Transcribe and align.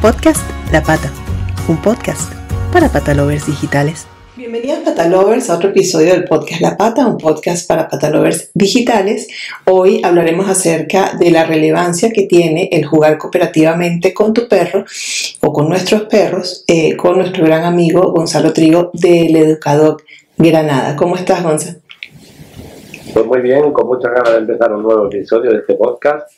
Podcast 0.00 0.48
La 0.70 0.80
Pata, 0.80 1.10
un 1.66 1.82
podcast 1.82 2.32
para 2.72 2.88
patalovers 2.88 3.48
digitales. 3.48 4.06
Bienvenidos 4.36 4.78
patalovers 4.84 5.50
a 5.50 5.56
otro 5.56 5.70
episodio 5.70 6.12
del 6.12 6.22
podcast 6.22 6.60
La 6.60 6.76
Pata, 6.76 7.04
un 7.04 7.18
podcast 7.18 7.66
para 7.66 7.88
patalovers 7.88 8.52
digitales. 8.54 9.26
Hoy 9.64 10.00
hablaremos 10.04 10.48
acerca 10.48 11.14
de 11.18 11.32
la 11.32 11.46
relevancia 11.46 12.12
que 12.12 12.28
tiene 12.28 12.68
el 12.70 12.86
jugar 12.86 13.18
cooperativamente 13.18 14.14
con 14.14 14.32
tu 14.32 14.46
perro 14.46 14.84
o 15.40 15.52
con 15.52 15.68
nuestros 15.68 16.02
perros, 16.02 16.62
eh, 16.68 16.96
con 16.96 17.18
nuestro 17.18 17.44
gran 17.44 17.64
amigo 17.64 18.12
Gonzalo 18.12 18.52
Trigo 18.52 18.92
del 18.92 19.34
Educador 19.34 19.96
Granada. 20.36 20.94
¿Cómo 20.94 21.16
estás, 21.16 21.42
Gonzalo? 21.42 21.78
Pues 23.12 23.26
muy 23.26 23.40
bien, 23.40 23.72
con 23.72 23.88
muchas 23.88 24.12
ganas 24.12 24.30
de 24.30 24.38
empezar 24.38 24.72
un 24.72 24.84
nuevo 24.84 25.06
episodio 25.06 25.50
de 25.50 25.58
este 25.58 25.74
podcast 25.74 26.30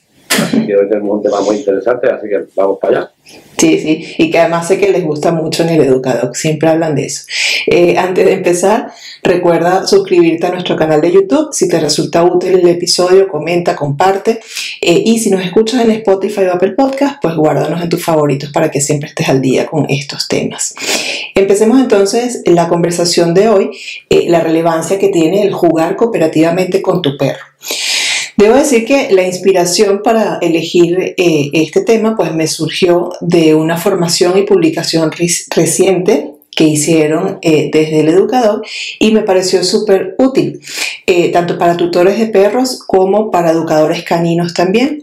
Así 0.43 0.67
que 0.67 0.77
hoy 0.77 0.89
tenemos 0.89 1.17
un 1.17 1.23
tema 1.23 1.41
muy 1.41 1.57
interesante, 1.57 2.09
así 2.09 2.29
que 2.29 2.45
vamos 2.55 2.79
para 2.81 2.99
allá. 2.99 3.11
Sí, 3.59 3.79
sí, 3.79 4.15
y 4.17 4.31
que 4.31 4.39
además 4.39 4.67
sé 4.69 4.79
que 4.79 4.91
les 4.91 5.05
gusta 5.05 5.33
mucho 5.33 5.63
en 5.65 5.69
el 5.71 5.83
educador, 5.83 6.35
siempre 6.35 6.71
hablan 6.71 6.95
de 6.95 7.05
eso. 7.05 7.25
Eh, 7.67 7.97
antes 7.99 8.25
de 8.25 8.33
empezar, 8.33 8.91
recuerda 9.23 9.87
suscribirte 9.87 10.47
a 10.47 10.51
nuestro 10.51 10.77
canal 10.77 11.01
de 11.03 11.13
YouTube. 11.13 11.51
Si 11.53 11.69
te 11.69 11.79
resulta 11.79 12.25
útil 12.25 12.55
el 12.55 12.67
episodio, 12.69 13.29
comenta, 13.29 13.77
comparte. 13.77 14.41
Eh, 14.81 15.03
y 15.05 15.19
si 15.19 15.31
nos 15.31 15.45
escuchas 15.45 15.85
en 15.85 15.91
Spotify 15.91 16.45
o 16.45 16.55
Apple 16.55 16.73
Podcast, 16.73 17.17
pues 17.21 17.37
guárdanos 17.37 17.83
en 17.83 17.91
tus 17.91 18.03
favoritos 18.03 18.51
para 18.51 18.71
que 18.71 18.81
siempre 18.81 19.11
estés 19.11 19.29
al 19.29 19.43
día 19.43 19.67
con 19.67 19.85
estos 19.91 20.27
temas. 20.27 20.75
Empecemos 21.35 21.79
entonces 21.81 22.43
la 22.47 22.67
conversación 22.69 23.35
de 23.35 23.49
hoy, 23.49 23.71
eh, 24.09 24.25
la 24.29 24.41
relevancia 24.41 24.99
que 24.99 25.09
tiene 25.09 25.43
el 25.43 25.53
jugar 25.53 25.97
cooperativamente 25.97 26.81
con 26.81 27.03
tu 27.03 27.19
perro. 27.19 27.45
Debo 28.41 28.55
decir 28.55 28.87
que 28.87 29.13
la 29.13 29.27
inspiración 29.27 30.01
para 30.03 30.39
elegir 30.41 31.15
eh, 31.19 31.51
este 31.53 31.83
tema 31.83 32.17
pues 32.17 32.35
me 32.35 32.47
surgió 32.47 33.11
de 33.21 33.55
una 33.55 33.77
formación 33.77 34.39
y 34.39 34.45
publicación 34.45 35.11
reciente 35.55 36.40
que 36.55 36.65
hicieron 36.65 37.39
eh, 37.43 37.71
desde 37.73 38.01
el 38.01 38.09
educador 38.09 38.63
y 38.99 39.13
me 39.13 39.23
pareció 39.23 39.65
súper 39.65 40.15
útil, 40.19 40.61
eh, 41.07 41.31
tanto 41.31 41.59
para 41.59 41.77
tutores 41.77 42.19
de 42.19 42.27
perros 42.27 42.83
como 42.87 43.31
para 43.31 43.51
educadores 43.51 44.05
caninos 44.05 44.55
también. 44.55 45.03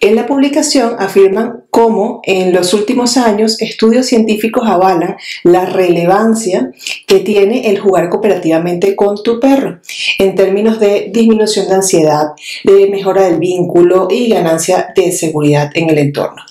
En 0.00 0.14
la 0.14 0.26
publicación 0.26 0.96
afirman 0.98 1.64
cómo 1.70 2.20
en 2.24 2.52
los 2.52 2.74
últimos 2.74 3.16
años 3.16 3.60
estudios 3.60 4.06
científicos 4.06 4.64
avalan 4.66 5.16
la 5.44 5.66
relevancia 5.66 6.72
que 7.06 7.20
tiene 7.20 7.70
el 7.70 7.78
jugar 7.78 8.08
cooperativamente 8.08 8.96
con 8.96 9.22
tu 9.22 9.40
perro 9.40 9.80
en 10.18 10.34
términos 10.34 10.80
de 10.80 11.10
disminución 11.12 11.68
de 11.68 11.74
ansiedad, 11.74 12.26
de 12.64 12.88
mejora 12.88 13.22
del 13.22 13.38
vínculo 13.38 14.08
y 14.10 14.28
ganancia 14.28 14.92
de 14.94 15.12
seguridad 15.12 15.70
en 15.74 15.90
el 15.90 15.98
entorno. 15.98 16.42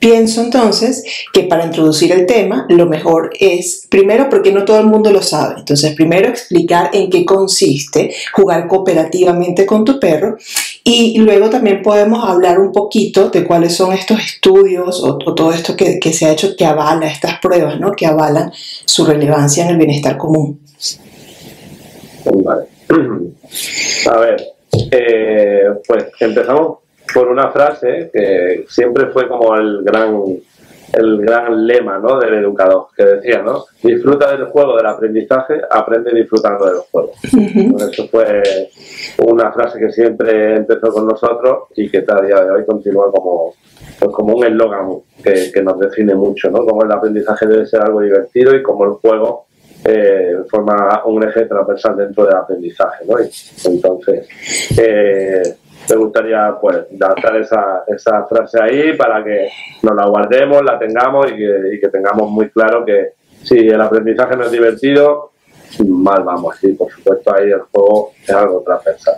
Pienso 0.00 0.40
entonces 0.40 1.04
que 1.30 1.42
para 1.42 1.66
introducir 1.66 2.10
el 2.10 2.24
tema, 2.24 2.64
lo 2.70 2.86
mejor 2.86 3.30
es, 3.38 3.86
primero, 3.90 4.30
porque 4.30 4.50
no 4.50 4.64
todo 4.64 4.80
el 4.80 4.86
mundo 4.86 5.12
lo 5.12 5.22
sabe, 5.22 5.56
entonces 5.58 5.94
primero 5.94 6.26
explicar 6.26 6.88
en 6.94 7.10
qué 7.10 7.26
consiste 7.26 8.10
jugar 8.32 8.66
cooperativamente 8.66 9.66
con 9.66 9.84
tu 9.84 10.00
perro 10.00 10.38
y 10.84 11.18
luego 11.18 11.50
también 11.50 11.82
podemos 11.82 12.26
hablar 12.26 12.58
un 12.58 12.72
poquito 12.72 13.28
de 13.28 13.44
cuáles 13.44 13.74
son 13.76 13.92
estos 13.92 14.20
estudios 14.20 15.04
o, 15.04 15.18
todo 15.18 15.52
esto 15.52 15.76
que, 15.76 16.00
se 16.14 16.24
ha 16.24 16.32
hecho 16.32 16.56
que 16.56 16.64
avala 16.64 17.06
estas 17.06 17.38
pruebas, 17.38 17.78
¿no? 17.78 17.92
que 17.92 18.06
avalan 18.06 18.50
su 18.54 19.04
relevancia 19.04 19.64
en 19.64 19.70
el 19.70 19.76
bienestar 19.76 20.16
común. 20.16 20.60
Vale. 22.24 22.64
A 24.10 24.18
ver, 24.18 24.42
eh, 24.90 25.64
pues 25.86 26.06
empezamos 26.20 26.78
por 27.14 27.28
una 27.28 27.50
frase 27.50 28.10
que 28.12 28.64
siempre 28.68 29.06
fue 29.06 29.28
como 29.28 29.54
el 29.56 29.82
gran 29.82 30.40
el 30.92 31.18
gran 31.18 31.66
lema 31.66 31.98
¿no? 31.98 32.18
del 32.18 32.34
educador, 32.34 32.88
que 32.96 33.04
decía, 33.04 33.42
¿no? 33.42 33.64
Disfruta 33.80 34.32
del 34.32 34.46
juego, 34.46 34.76
del 34.76 34.86
aprendizaje, 34.86 35.60
aprende 35.70 36.12
disfrutando 36.12 36.66
del 36.66 36.78
juego. 36.90 37.12
Eso 37.22 38.08
fue 38.08 38.42
una 39.24 39.52
frase 39.52 39.78
que 39.78 39.92
siempre 39.92 40.56
empezó 40.56 40.92
con 40.92 41.06
nosotros 41.06 41.68
y 41.76 41.88
que 41.88 41.98
a 41.98 42.20
día 42.22 42.44
de 42.44 42.50
hoy 42.50 42.64
continúa 42.66 43.10
como, 43.12 43.54
pues 44.00 44.10
como 44.10 44.34
un 44.34 44.44
eslogan 44.44 44.88
que, 45.22 45.52
que, 45.52 45.62
nos 45.62 45.78
define 45.78 46.14
mucho, 46.16 46.50
¿no? 46.50 46.66
Como 46.66 46.82
el 46.84 46.90
aprendizaje 46.90 47.46
debe 47.46 47.66
ser 47.66 47.82
algo 47.82 48.00
divertido 48.00 48.54
y 48.56 48.62
como 48.62 48.84
el 48.84 48.90
juego 48.92 49.46
eh, 49.84 50.36
forma 50.50 51.02
un 51.06 51.22
eje 51.22 51.46
transversal 51.46 51.96
dentro 51.96 52.26
del 52.26 52.36
aprendizaje, 52.36 53.04
¿no? 53.06 53.16
entonces, 53.64 54.28
eh, 54.78 55.42
me 55.90 55.96
gustaría 55.96 56.56
pues 56.60 56.86
lanzar 56.98 57.36
esa, 57.36 57.84
esa 57.86 58.24
frase 58.26 58.62
ahí 58.62 58.96
para 58.96 59.24
que 59.24 59.48
nos 59.82 59.96
la 59.96 60.06
guardemos, 60.06 60.62
la 60.64 60.78
tengamos 60.78 61.26
y 61.32 61.36
que, 61.80 61.88
tengamos 61.88 62.30
muy 62.30 62.48
claro 62.50 62.84
que 62.84 63.14
si 63.42 63.58
el 63.58 63.80
aprendizaje 63.80 64.36
no 64.36 64.44
es 64.44 64.52
divertido, 64.52 65.32
mal 65.86 66.22
vamos. 66.22 66.62
Y 66.62 66.72
por 66.74 66.90
supuesto 66.92 67.34
ahí 67.34 67.50
el 67.50 67.60
juego 67.60 68.12
es 68.22 68.30
algo 68.30 68.62
transversal. 68.64 69.16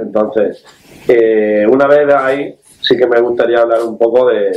Entonces, 0.00 0.64
eh, 1.08 1.66
una 1.68 1.86
vez 1.86 2.14
ahí, 2.14 2.54
sí 2.80 2.96
que 2.96 3.06
me 3.06 3.20
gustaría 3.20 3.60
hablar 3.60 3.82
un 3.82 3.98
poco 3.98 4.28
de, 4.28 4.52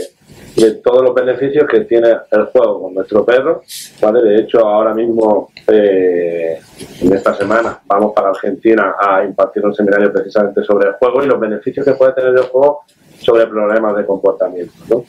de 0.56 0.72
todos 0.76 1.02
los 1.04 1.14
beneficios 1.14 1.68
que 1.68 1.82
tiene 1.82 2.16
el 2.32 2.46
juego 2.46 2.84
con 2.84 2.94
nuestro 2.94 3.26
perro. 3.26 3.62
¿vale? 4.02 4.22
De 4.22 4.42
hecho, 4.42 4.60
ahora 4.60 4.94
mismo, 4.94 5.50
eh, 5.68 6.60
en 7.02 7.14
esta 7.14 7.34
semana, 7.34 7.80
vamos 7.86 8.14
para 8.14 8.30
Argentina 8.30 8.96
a 9.00 9.24
impartir 9.24 9.66
un 9.66 9.74
seminario 9.74 10.12
precisamente 10.12 10.64
sobre 10.64 10.90
el 10.90 10.94
juego 10.96 11.24
y 11.24 11.28
los 11.28 11.40
beneficios 11.40 11.86
que 11.86 11.94
puede 11.94 12.14
tener 12.14 12.32
el 12.32 12.44
juego 12.44 12.82
sobre 13.20 13.48
problemas 13.48 13.98
de 13.98 14.06
comportamiento. 14.06 14.74
¿no? 14.90 15.04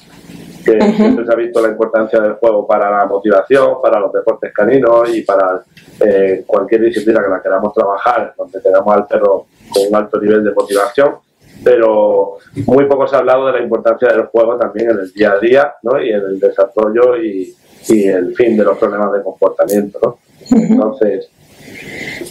Que 0.65 0.81
siempre 0.81 1.25
se 1.25 1.33
ha 1.33 1.37
visto 1.37 1.63
la 1.63 1.69
importancia 1.69 2.21
del 2.21 2.35
juego 2.35 2.67
para 2.67 2.91
la 2.91 3.07
motivación, 3.07 3.81
para 3.81 4.01
los 4.01 4.13
deportes 4.13 4.53
caninos 4.53 5.15
y 5.15 5.23
para 5.23 5.63
eh, 6.01 6.43
cualquier 6.45 6.81
disciplina 6.83 7.23
que 7.23 7.31
la 7.31 7.41
queramos 7.41 7.73
trabajar, 7.73 8.35
donde 8.37 8.61
tengamos 8.61 8.93
al 8.93 9.07
perro 9.07 9.47
con 9.73 9.83
un 9.89 9.95
alto 9.95 10.21
nivel 10.21 10.43
de 10.43 10.53
motivación 10.53 11.26
pero 11.63 12.39
muy 12.67 12.87
poco 12.87 13.07
se 13.07 13.17
ha 13.17 13.21
hablado 13.21 13.47
de 13.47 13.53
la 13.53 13.63
importancia 13.63 14.09
del 14.09 14.27
juego 14.27 14.57
también 14.57 14.91
en 14.91 14.99
el 14.99 15.13
día 15.13 15.33
a 15.33 15.39
día 15.39 15.75
¿no? 15.83 16.01
y 16.01 16.11
en 16.11 16.23
el 16.23 16.41
desarrollo 16.41 17.17
y, 17.17 17.55
el 17.89 18.35
fin 18.35 18.57
de 18.57 18.65
los 18.65 18.77
problemas 18.79 19.13
de 19.13 19.23
comportamiento. 19.23 20.01
¿no? 20.03 20.19
Entonces, 20.51 21.31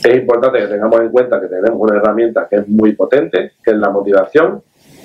es 0.04 0.16
importante 0.16 0.60
que 0.60 0.68
tengamos 0.68 1.00
en 1.00 1.10
cuenta 1.10 1.40
que 1.40 1.48
tenemos 1.48 1.80
una 1.80 1.96
herramienta 1.96 2.46
que 2.50 2.58
es 2.58 2.68
muy 2.68 2.94
potente, 2.94 3.54
que 3.64 3.72
es 3.72 3.78
la 3.78 3.90
motivación, 3.90 4.62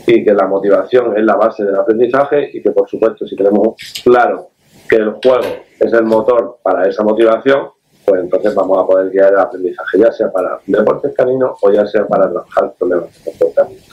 y 0.06 0.24
que 0.24 0.32
la 0.32 0.46
motivación 0.46 1.16
es 1.16 1.24
la 1.24 1.36
base 1.36 1.64
del 1.64 1.76
aprendizaje 1.76 2.50
y 2.52 2.62
que, 2.62 2.70
por 2.70 2.88
supuesto, 2.88 3.26
si 3.26 3.36
tenemos 3.36 3.76
claro 4.02 4.48
que 4.88 4.96
el 4.96 5.12
juego 5.12 5.46
es 5.78 5.92
el 5.92 6.04
motor 6.04 6.58
para 6.62 6.88
esa 6.88 7.04
motivación, 7.04 7.68
pues 8.04 8.22
entonces 8.22 8.54
vamos 8.54 8.78
a 8.82 8.86
poder 8.86 9.10
guiar 9.10 9.32
el 9.32 9.38
aprendizaje, 9.38 9.98
ya 9.98 10.10
sea 10.10 10.32
para 10.32 10.58
deportes 10.66 11.14
caninos 11.14 11.58
o 11.62 11.70
ya 11.70 11.86
sea 11.86 12.06
para 12.06 12.28
trabajar 12.28 12.72
problemas 12.78 13.24
de 13.24 13.30
comportamiento. 13.30 13.89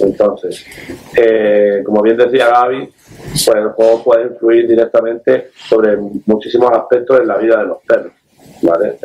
Entonces, 0.00 0.64
eh, 1.16 1.82
como 1.84 2.02
bien 2.02 2.16
decía 2.16 2.48
Gaby, 2.48 2.88
pues 3.32 3.48
el 3.48 3.68
juego 3.70 4.02
puede 4.02 4.28
influir 4.28 4.66
directamente 4.66 5.50
sobre 5.68 5.96
muchísimos 6.26 6.70
aspectos 6.72 7.20
en 7.20 7.28
la 7.28 7.36
vida 7.36 7.58
de 7.58 7.66
los 7.66 7.78
perros. 7.86 8.12
¿vale? 8.62 8.98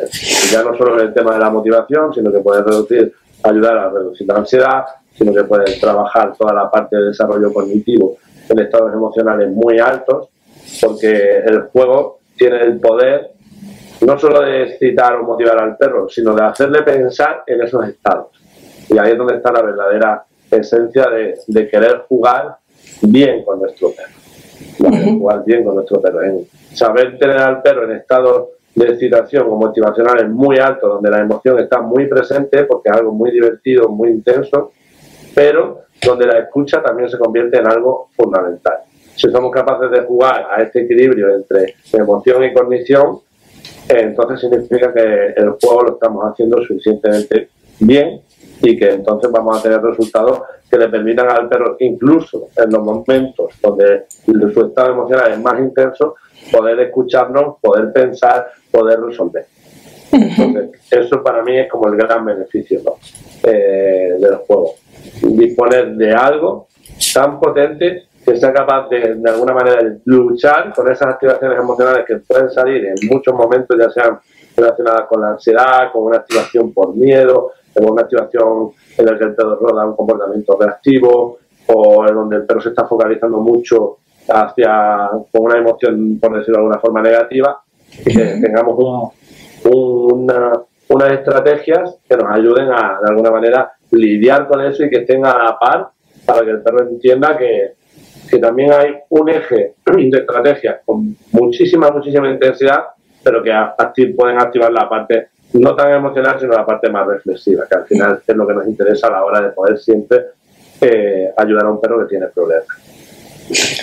Ya 0.52 0.64
no 0.64 0.78
solo 0.78 1.00
en 1.00 1.08
el 1.08 1.14
tema 1.14 1.34
de 1.34 1.40
la 1.40 1.50
motivación, 1.50 2.14
sino 2.14 2.32
que 2.32 2.40
puede 2.40 2.64
reducir, 2.64 3.14
ayudar 3.44 3.78
a 3.78 3.90
reducir 3.90 4.28
la 4.28 4.36
ansiedad, 4.36 4.86
sino 5.14 5.34
que 5.34 5.44
puede 5.44 5.80
trabajar 5.80 6.34
toda 6.38 6.54
la 6.54 6.70
parte 6.70 6.96
de 6.96 7.06
desarrollo 7.06 7.52
cognitivo 7.52 8.18
en 8.48 8.60
estados 8.60 8.94
emocionales 8.94 9.50
muy 9.50 9.80
altos, 9.80 10.30
porque 10.82 11.40
el 11.46 11.64
juego 11.64 12.20
tiene 12.38 12.62
el 12.62 12.80
poder 12.80 13.32
no 14.06 14.18
solo 14.20 14.42
de 14.42 14.64
excitar 14.64 15.16
o 15.16 15.24
motivar 15.24 15.60
al 15.60 15.76
perro, 15.76 16.08
sino 16.08 16.36
de 16.36 16.44
hacerle 16.44 16.84
pensar 16.84 17.44
en 17.48 17.62
esos 17.62 17.88
estados. 17.88 18.28
Y 18.90 18.98
ahí 18.98 19.12
es 19.12 19.18
donde 19.18 19.36
está 19.36 19.52
la 19.52 19.62
verdadera 19.62 20.24
esencia 20.50 21.10
de, 21.10 21.68
querer 21.70 22.06
jugar 22.08 22.58
bien 23.02 23.44
con 23.44 23.60
nuestro 23.60 23.92
perro. 23.92 25.18
Jugar 25.20 25.44
bien 25.46 25.64
con 25.64 25.76
nuestro 25.76 26.02
perro. 26.02 26.20
saber 26.74 27.18
tener 27.18 27.38
al 27.38 27.62
perro 27.62 27.84
en 27.86 27.98
estado 27.98 28.52
de 28.76 28.90
excitación 28.90 29.48
o 29.50 29.56
motivacionales 29.56 30.30
muy 30.30 30.58
alto, 30.58 30.88
donde 30.88 31.10
la 31.10 31.20
emoción 31.20 31.60
está 31.60 31.82
muy 31.82 32.08
presente, 32.08 32.64
porque 32.66 32.90
es 32.90 32.96
algo 32.96 33.12
muy 33.12 33.32
divertido, 33.32 33.90
muy 33.90 34.10
intenso, 34.10 34.72
pero 35.34 35.82
donde 36.06 36.28
la 36.28 36.40
escucha 36.40 36.82
también 36.82 37.10
se 37.10 37.18
convierte 37.18 37.58
en 37.58 37.68
algo 37.68 38.10
fundamental. 38.16 38.76
Si 39.16 39.32
somos 39.32 39.52
capaces 39.52 39.90
de 39.90 40.02
jugar 40.02 40.48
a 40.52 40.62
este 40.62 40.82
equilibrio 40.82 41.34
entre 41.34 41.74
emoción 41.92 42.44
y 42.44 42.54
cognición, 42.54 43.20
entonces 43.90 44.42
significa 44.42 44.94
que 44.94 45.34
el 45.36 45.56
juego 45.60 45.82
lo 45.82 45.94
estamos 45.94 46.24
haciendo 46.32 46.62
suficientemente 46.64 47.50
bien 47.80 48.22
y 48.62 48.78
que 48.78 48.90
entonces 48.90 49.32
vamos 49.32 49.60
a 49.60 49.64
tener 49.64 49.82
resultados 49.82 50.42
que 50.70 50.78
le 50.78 50.90
permitan 50.90 51.30
al 51.30 51.48
perro, 51.48 51.78
incluso 51.80 52.50
en 52.56 52.72
los 52.72 52.84
momentos 52.84 53.54
donde 53.62 54.06
su 54.26 54.66
estado 54.66 54.92
emocional 54.92 55.32
es 55.32 55.40
más 55.40 55.60
intenso, 55.60 56.16
poder 56.52 56.80
escucharnos, 56.82 57.56
poder 57.62 57.92
pensar, 57.94 58.48
poder 58.72 59.00
resolver. 59.00 59.46
Entonces, 60.12 60.72
eso 60.92 61.24
para 61.24 61.44
mí 61.44 61.58
es 61.58 61.70
como 61.70 61.88
el 61.90 61.98
gran 61.98 62.26
beneficio 62.26 62.82
eh, 63.44 64.16
del 64.20 64.36
juego. 64.38 64.74
Disponer 65.22 65.96
de 65.96 66.12
algo 66.12 66.68
tan 67.14 67.40
potente 67.40 68.08
que 68.26 68.36
sea 68.36 68.52
capaz 68.52 68.90
de, 68.90 69.16
de 69.16 69.30
alguna 69.30 69.54
manera, 69.54 69.80
luchar 70.06 70.74
con 70.74 70.92
esas 70.92 71.14
activaciones 71.14 71.58
emocionales 71.58 72.06
que 72.06 72.18
pueden 72.18 72.50
salir 72.50 72.86
en 72.86 72.96
muchos 73.10 73.34
momentos, 73.34 73.78
ya 73.80 73.90
sean 73.90 74.20
relacionadas 74.56 75.08
con 75.08 75.22
la 75.22 75.30
ansiedad, 75.30 75.92
con 75.94 76.04
una 76.04 76.18
activación 76.18 76.74
por 76.74 76.94
miedo, 76.96 77.52
con 77.84 77.92
una 77.92 78.04
activación 78.04 78.72
en 78.98 79.06
la 79.06 79.18
que 79.18 79.26
el 79.26 79.36
perro 79.36 79.56
roda 79.56 79.86
un 79.86 79.96
comportamiento 79.96 80.58
reactivo, 80.60 81.38
o 81.68 82.08
en 82.08 82.16
donde 82.16 82.38
el 82.38 82.46
perro 82.46 82.62
se 82.62 82.70
está 82.70 82.88
focalizando 82.88 83.40
mucho 83.40 83.98
hacia 84.30 85.10
con 85.32 85.46
una 85.46 85.58
emoción, 85.58 86.20
por 86.20 86.38
decirlo 86.38 86.58
de 86.58 86.64
alguna 86.64 86.80
forma, 86.80 87.02
negativa, 87.02 87.62
y 88.06 88.16
que 88.16 88.40
tengamos 88.42 89.14
una, 89.64 90.54
unas 90.90 91.12
estrategias 91.12 91.98
que 92.08 92.18
nos 92.18 92.30
ayuden 92.30 92.72
a, 92.72 93.00
de 93.02 93.10
alguna 93.10 93.32
manera, 93.32 93.72
lidiar 93.92 94.48
con 94.48 94.62
eso 94.62 94.84
y 94.84 94.90
que 94.90 95.00
estén 95.00 95.26
a 95.26 95.38
la 95.38 95.58
par 95.58 95.90
para 96.26 96.44
que 96.44 96.52
el 96.52 96.62
perro 96.62 96.90
entienda 96.90 97.38
que, 97.38 97.76
que 98.30 98.40
también 98.40 98.74
hay 98.74 98.96
un 99.10 99.30
eje 99.30 99.76
de 99.86 100.18
estrategias 100.18 100.82
con 100.86 101.16
muchísima, 101.32 101.90
muchísima 101.90 102.30
intensidad, 102.30 102.86
pero 103.24 103.42
que 103.42 103.54
pueden 104.16 104.40
activar 104.40 104.72
la 104.72 104.90
parte 104.90 105.30
no 105.54 105.76
tan 105.76 105.92
emocional, 105.92 106.40
sino 106.40 106.54
la 106.54 106.66
parte 106.66 106.90
más 106.90 107.08
reflexiva, 107.08 107.66
que 107.68 107.76
al 107.76 107.86
final 107.86 108.22
es 108.26 108.36
lo 108.36 108.48
que 108.48 108.54
nos 108.54 108.68
interesa 108.68 109.08
a 109.08 109.12
la 109.12 109.24
hora 109.24 109.42
de 109.42 109.50
poder 109.50 109.78
siempre 109.78 110.26
eh, 110.82 111.32
ayudar 111.38 111.66
a 111.66 111.72
un 111.72 111.82
perro 111.82 112.00
que 112.00 112.10
tiene 112.10 112.28
problemas. 112.28 112.68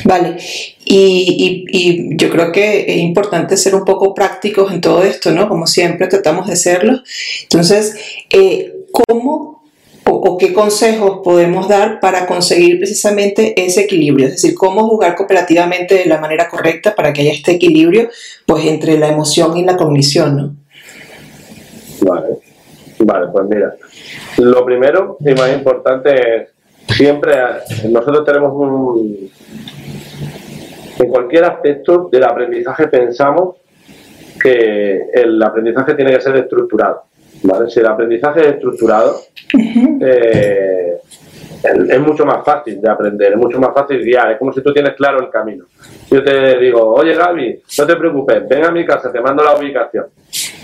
Vale, 0.05 0.37
y, 0.85 2.17
yo 2.17 2.31
creo 2.31 2.53
que 2.53 2.85
es 2.87 2.99
importante 2.99 3.57
ser 3.57 3.75
un 3.75 3.85
poco 3.85 4.15
prácticos 4.15 4.73
en 4.73 4.81
todo 4.81 5.03
esto, 5.03 5.31
¿no? 5.31 5.49
Como 5.49 5.67
siempre 5.67 6.07
tratamos 6.07 6.47
de 6.47 6.57
serlo. 6.57 7.01
Entonces, 7.45 7.97
eh, 8.31 8.85
¿cómo 8.93 9.65
o, 10.07 10.37
qué 10.37 10.53
consejos 10.53 11.21
podemos 11.25 11.67
dar 11.69 11.99
para 12.01 12.27
conseguir 12.27 12.79
precisamente 12.79 13.55
ese 13.65 13.83
equilibrio? 13.83 14.27
Es 14.27 14.33
decir, 14.33 14.55
cómo 14.55 14.87
jugar 14.87 15.15
cooperativamente 15.17 15.95
de 15.95 16.07
la 16.07 16.21
manera 16.21 16.49
correcta 16.49 16.95
para 16.95 17.13
que 17.13 17.23
haya 17.23 17.33
este 17.33 17.53
equilibrio 17.53 18.11
pues, 18.47 18.67
entre 18.67 18.99
la 18.99 19.09
emoción 19.09 19.57
y 19.57 19.65
la 19.65 19.77
cognición, 19.77 20.37
¿no? 20.37 20.57
Vale, 22.03 22.39
vale, 23.01 23.27
pues 23.33 23.45
mira, 23.49 23.75
lo 24.39 24.65
primero 24.65 25.17
y 25.21 25.35
más 25.35 25.53
importante 25.55 26.37
es 26.37 26.49
siempre, 26.95 27.33
nosotros 27.91 28.25
tenemos 28.25 28.53
un, 28.55 29.31
en 30.99 31.09
cualquier 31.09 31.45
aspecto 31.45 32.09
del 32.11 32.25
aprendizaje 32.25 32.89
pensamos 32.89 33.57
que 34.41 35.07
el 35.13 35.43
aprendizaje 35.43 35.95
tiene 35.95 36.13
que 36.13 36.21
ser 36.21 36.37
estructurado. 36.37 37.05
Si 37.69 37.81
el 37.81 37.87
aprendizaje 37.87 38.41
es 38.41 38.47
estructurado, 38.55 39.21
eh, 40.01 40.99
es 41.65 42.01
mucho 42.01 42.27
más 42.27 42.45
fácil 42.45 42.81
de 42.81 42.91
aprender, 42.91 43.33
es 43.33 43.39
mucho 43.39 43.59
más 43.59 43.73
fácil 43.73 43.99
guiar, 44.03 44.33
es 44.33 44.39
como 44.39 44.53
si 44.53 44.61
tú 44.63 44.73
tienes 44.73 44.95
claro 44.95 45.21
el 45.21 45.31
camino. 45.31 45.65
Yo 46.11 46.23
te 46.23 46.59
digo, 46.59 46.95
oye 46.95 47.15
Gaby, 47.15 47.63
no 47.79 47.87
te 47.87 47.97
preocupes, 47.97 48.49
ven 48.49 48.65
a 48.65 48.71
mi 48.71 48.85
casa, 48.85 49.11
te 49.11 49.21
mando 49.21 49.43
la 49.43 49.57
ubicación. 49.57 50.07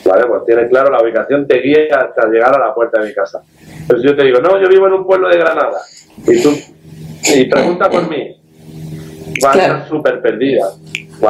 Vale, 0.05 0.26
pues 0.26 0.44
tienes 0.44 0.69
claro 0.69 0.91
la 0.91 1.02
ubicación, 1.02 1.47
te 1.47 1.58
guía 1.61 1.87
hasta 1.97 2.29
llegar 2.29 2.55
a 2.55 2.67
la 2.67 2.75
puerta 2.75 3.00
de 3.00 3.08
mi 3.08 3.14
casa. 3.14 3.43
Pero 3.88 4.00
si 4.00 4.06
yo 4.06 4.17
te 4.17 4.25
digo, 4.25 4.41
no, 4.41 4.61
yo 4.61 4.69
vivo 4.69 4.87
en 4.87 4.93
un 4.94 5.06
pueblo 5.06 5.29
de 5.29 5.38
Granada, 5.38 5.81
y 6.26 6.43
tú 6.43 6.50
y 7.35 7.44
pregunta 7.47 7.88
por 7.88 8.08
mí, 8.08 8.37
va 9.44 9.52
a 9.52 9.56
estar 9.56 9.88
súper 9.88 10.20
perdida. 10.20 10.70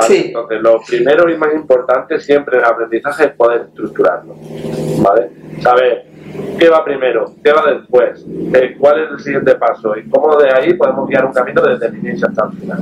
Entonces, 0.08 0.60
lo 0.60 0.80
primero 0.86 1.28
y 1.28 1.36
más 1.36 1.52
importante 1.52 2.20
siempre 2.20 2.58
en 2.58 2.64
el 2.64 2.70
aprendizaje 2.70 3.24
es 3.24 3.30
poder 3.32 3.62
estructurarlo. 3.62 4.36
¿Vale? 4.98 5.30
Saber 5.60 6.09
qué 6.58 6.68
va 6.68 6.84
primero, 6.84 7.32
qué 7.42 7.52
va 7.52 7.64
después, 7.72 8.24
eh, 8.54 8.76
cuál 8.78 9.02
es 9.02 9.10
el 9.10 9.20
siguiente 9.20 9.54
paso 9.54 9.96
y 9.96 10.08
cómo 10.08 10.36
de 10.36 10.52
ahí 10.52 10.74
podemos 10.74 11.08
guiar 11.08 11.24
un 11.24 11.32
camino 11.32 11.62
desde 11.62 11.86
el 11.86 11.98
inicio 11.98 12.28
hasta 12.28 12.46
el 12.46 12.52
final. 12.52 12.78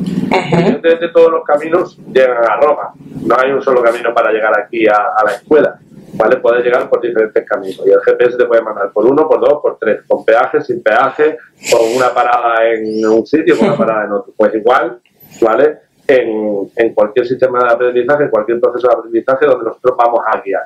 Evidentemente 0.52 1.08
todos 1.08 1.30
los 1.30 1.44
caminos 1.44 1.96
llegan 2.12 2.44
a 2.44 2.56
Roma, 2.56 2.92
no 3.24 3.36
hay 3.38 3.52
un 3.52 3.62
solo 3.62 3.82
camino 3.82 4.12
para 4.12 4.32
llegar 4.32 4.52
aquí 4.58 4.86
a, 4.86 5.24
la 5.24 5.32
escuela. 5.32 5.78
¿vale? 6.14 6.36
Puedes 6.38 6.64
llegar 6.64 6.88
por 6.88 7.00
diferentes 7.00 7.44
caminos 7.46 7.82
y 7.86 7.90
el 7.90 8.00
GPS 8.00 8.36
te 8.36 8.46
puede 8.46 8.62
mandar 8.62 8.90
por 8.90 9.06
uno, 9.06 9.28
por 9.28 9.40
dos, 9.40 9.60
por 9.62 9.78
tres, 9.78 10.00
con 10.08 10.24
peaje, 10.24 10.60
sin 10.62 10.82
peaje, 10.82 11.38
con 11.70 11.80
una 11.96 12.12
parada 12.12 12.68
en 12.68 13.06
un 13.06 13.26
sitio, 13.26 13.56
con 13.56 13.68
una 13.68 13.76
parada 13.76 14.06
en 14.06 14.12
otro. 14.12 14.32
Pues 14.36 14.54
igual, 14.54 14.98
¿vale? 15.40 15.78
En, 16.06 16.68
en 16.74 16.94
cualquier 16.94 17.26
sistema 17.28 17.60
de 17.60 17.72
aprendizaje, 17.74 18.24
en 18.24 18.30
cualquier 18.30 18.58
proceso 18.58 18.88
de 18.88 18.94
aprendizaje 18.94 19.46
donde 19.46 19.66
nosotros 19.66 19.94
vamos 19.96 20.20
a 20.26 20.40
guiar. 20.40 20.62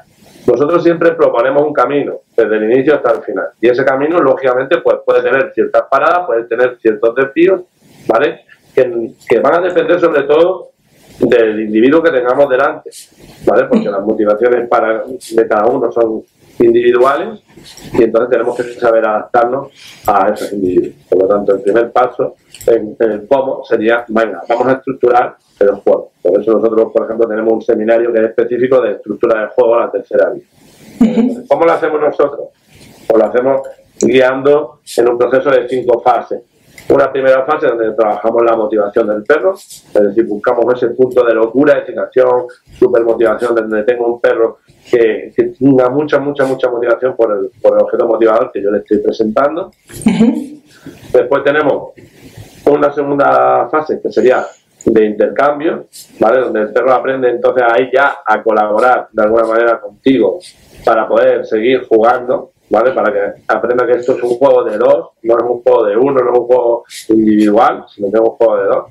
Nosotros 0.47 0.83
siempre 0.83 1.13
proponemos 1.13 1.63
un 1.63 1.73
camino, 1.73 2.21
desde 2.37 2.57
el 2.57 2.73
inicio 2.73 2.95
hasta 2.95 3.13
el 3.13 3.23
final. 3.23 3.47
Y 3.61 3.69
ese 3.69 3.85
camino, 3.85 4.21
lógicamente, 4.21 4.79
pues, 4.79 4.99
puede 5.05 5.23
tener 5.23 5.53
ciertas 5.55 5.83
paradas, 5.91 6.27
puede 6.27 6.45
tener 6.45 6.79
ciertos 6.81 7.15
desvíos, 7.15 7.63
¿vale? 8.07 8.41
Que, 8.75 9.13
que 9.29 9.39
van 9.39 9.55
a 9.55 9.61
depender 9.61 10.01
sobre 10.01 10.23
todo 10.23 10.71
del 11.21 11.61
individuo 11.61 12.03
que 12.03 12.11
tengamos 12.11 12.49
delante, 12.49 12.91
¿vale? 13.47 13.65
Porque 13.65 13.89
las 13.91 14.03
motivaciones 14.03 14.69
para, 14.69 15.05
de 15.05 15.49
cada 15.49 15.67
uno 15.67 15.93
son 15.93 16.23
individuales 16.59 17.41
y 17.93 18.05
entonces 18.05 18.31
tenemos 18.31 18.57
que 18.57 18.63
saber 18.75 19.07
adaptarnos 19.07 19.71
a 20.07 20.31
esos 20.31 20.53
individuos. 20.53 20.95
Por 21.09 21.23
lo 21.23 21.29
tanto, 21.29 21.55
el 21.55 21.63
primer 21.63 21.93
paso 21.93 22.37
en, 22.67 22.97
el 22.99 23.27
cómo 23.27 23.65
sería, 23.65 24.05
venga, 24.09 24.43
vamos 24.49 24.67
a 24.69 24.73
estructurar 24.73 25.37
el 25.61 25.71
juego. 25.71 26.12
Por 26.23 26.41
eso 26.41 26.53
nosotros, 26.53 26.93
por 26.93 27.05
ejemplo, 27.05 27.27
tenemos 27.27 27.53
un 27.53 27.63
seminario 27.63 28.13
que 28.13 28.21
es 28.21 28.25
específico 28.27 28.81
de 28.81 28.93
estructura 28.93 29.41
del 29.41 29.49
juego 29.49 29.75
a 29.75 29.81
la 29.81 29.91
tercera 29.91 30.31
vía. 30.31 30.45
¿Cómo 31.49 31.65
lo 31.65 31.73
hacemos 31.73 32.01
nosotros? 32.01 32.49
Pues 33.09 33.23
lo 33.23 33.29
hacemos 33.29 33.63
guiando 34.01 34.81
en 34.97 35.09
un 35.09 35.19
proceso 35.19 35.51
de 35.51 35.69
cinco 35.69 36.01
fases. 36.01 36.43
Una 36.89 37.11
primera 37.13 37.45
fase 37.45 37.69
donde 37.69 37.93
trabajamos 37.93 38.43
la 38.43 38.57
motivación 38.57 39.07
del 39.07 39.23
perro, 39.23 39.55
es 39.55 39.93
decir, 39.93 40.27
buscamos 40.27 40.75
ese 40.75 40.89
punto 40.95 41.25
de 41.25 41.35
locura, 41.35 41.79
excitación, 41.79 42.47
supermotivación, 42.79 43.55
donde 43.55 43.83
tengo 43.85 44.15
un 44.15 44.21
perro 44.21 44.59
que, 44.91 45.33
tenga 45.37 45.89
mucha, 45.91 46.19
mucha, 46.19 46.45
mucha 46.45 46.71
motivación 46.71 47.15
por 47.17 47.33
el, 47.33 47.51
por 47.61 47.77
el 47.77 47.85
objeto 47.85 48.07
motivador 48.07 48.51
que 48.53 48.63
yo 48.63 48.71
le 48.71 48.79
estoy 48.79 48.99
presentando. 48.99 49.71
Después 51.13 51.45
tenemos 51.45 51.93
una 52.67 52.93
segunda 52.93 53.69
fase 53.71 54.01
que 54.01 54.11
sería 54.11 54.45
de 54.85 55.05
intercambio, 55.05 55.87
¿vale? 56.19 56.41
Donde 56.41 56.61
el 56.61 56.73
perro 56.73 56.93
aprende 56.93 57.31
entonces 57.31 57.65
ahí 57.67 57.91
ya 57.93 58.17
a 58.27 58.43
colaborar 58.43 59.09
de 59.13 59.23
alguna 59.23 59.45
manera 59.45 59.81
contigo 59.81 60.39
para 60.85 61.07
poder 61.07 61.47
seguir 61.47 61.87
jugando, 61.87 62.53
¿vale? 62.71 62.93
Para 62.93 63.13
que 63.13 63.43
aprenda 63.49 63.87
que 63.87 63.93
esto 63.93 64.17
es 64.17 64.23
un 64.23 64.37
juego 64.37 64.65
de 64.65 64.79
dos, 64.79 65.11
no 65.23 65.39
es 65.39 65.45
un 65.45 65.63
juego 65.63 65.85
de 65.85 65.97
uno, 65.97 66.21
no 66.23 66.33
es 66.33 66.39
un 66.39 66.47
juego 66.47 66.85
individual, 67.11 67.85
sino 67.95 68.11
que 68.11 68.19
es 68.19 68.21
un 68.21 68.37
juego 68.37 68.57
de 68.57 68.65
dos. 68.65 68.85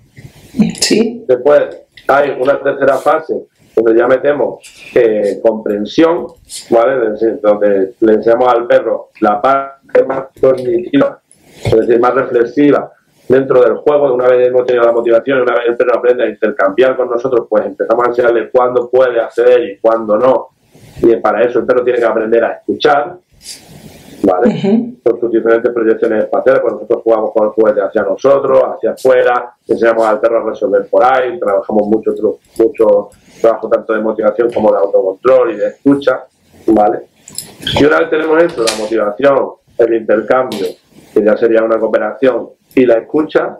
Sí. 0.79 1.25
Después 1.27 1.81
hay 2.07 2.37
una 2.39 2.59
tercera 2.61 2.97
fase 2.97 3.47
donde 3.75 3.97
ya 3.97 4.07
metemos 4.07 4.59
eh, 4.95 5.39
comprensión, 5.42 6.27
¿vale? 6.69 7.16
Donde 7.42 7.94
le 7.99 8.13
enseñamos 8.13 8.54
al 8.54 8.68
perro 8.68 9.09
la 9.19 9.42
parte 9.42 10.04
más 10.06 10.25
cognitiva, 10.39 11.21
es 11.63 11.71
decir, 11.71 11.99
más 11.99 12.13
reflexiva, 12.13 12.92
dentro 13.31 13.61
del 13.61 13.78
juego, 13.78 14.14
una 14.14 14.28
vez 14.28 14.50
hemos 14.50 14.66
tenido 14.66 14.85
la 14.85 14.92
motivación, 14.92 15.42
una 15.42 15.54
vez 15.54 15.69
el 15.69 15.78
perro 15.78 15.97
aprende 15.97 16.26
a 16.26 16.30
intercambiar 16.30 16.97
con 16.97 17.09
nosotros, 17.09 17.47
pues 17.50 17.66
empezamos 17.66 18.06
a 18.06 18.09
enseñarle 18.09 18.50
cuándo 18.50 18.90
puede 18.90 19.21
acceder 19.21 19.64
y 19.64 19.78
cuándo 19.80 20.18
no. 20.18 20.50
Y 21.02 21.16
para 21.16 21.42
eso 21.44 21.59
el 21.59 21.66
perro 21.66 21.83
tiene 21.83 22.00
que 22.00 22.06
aprender 22.06 22.44
a 22.44 22.52
escuchar, 22.54 23.16
¿vale? 24.23 24.95
Con 25.02 25.19
sus 25.19 25.31
diferentes 25.31 25.71
proyecciones 25.71 26.26
espaciales, 26.26 26.61
pues 26.61 26.73
nosotros 26.73 27.02
jugamos 27.04 27.31
con 27.31 27.47
el 27.47 27.54
juguete 27.54 27.81
hacia 27.81 28.04
nosotros, 28.04 28.64
hacia 28.76 28.92
afuera, 28.92 29.54
enseñamos 29.66 30.06
al 30.06 30.19
perro 30.19 30.42
a 30.42 30.50
resolver 30.50 30.88
por 30.90 31.04
ahí, 31.04 31.40
trabajamos 31.40 31.88
mucho, 31.88 32.14
mucho 32.57 33.09
trabajo 33.40 33.69
tanto 33.69 33.94
de 33.94 34.02
motivación 34.02 34.52
como 34.52 34.71
de 34.71 34.78
autocontrol 34.78 35.52
y 35.52 35.56
de 35.56 35.68
escucha, 35.68 36.26
¿vale? 36.68 37.07
Y 37.80 37.85
una 37.85 38.00
vez 38.00 38.09
tenemos 38.09 38.44
esto, 38.44 38.64
la 38.64 38.76
motivación, 38.78 39.52
el 39.78 39.94
intercambio, 39.94 40.68
que 41.14 41.23
ya 41.23 41.38
sería 41.38 41.64
una 41.64 41.80
cooperación, 41.80 42.50
y 42.75 42.85
la 42.85 42.95
escucha, 42.95 43.57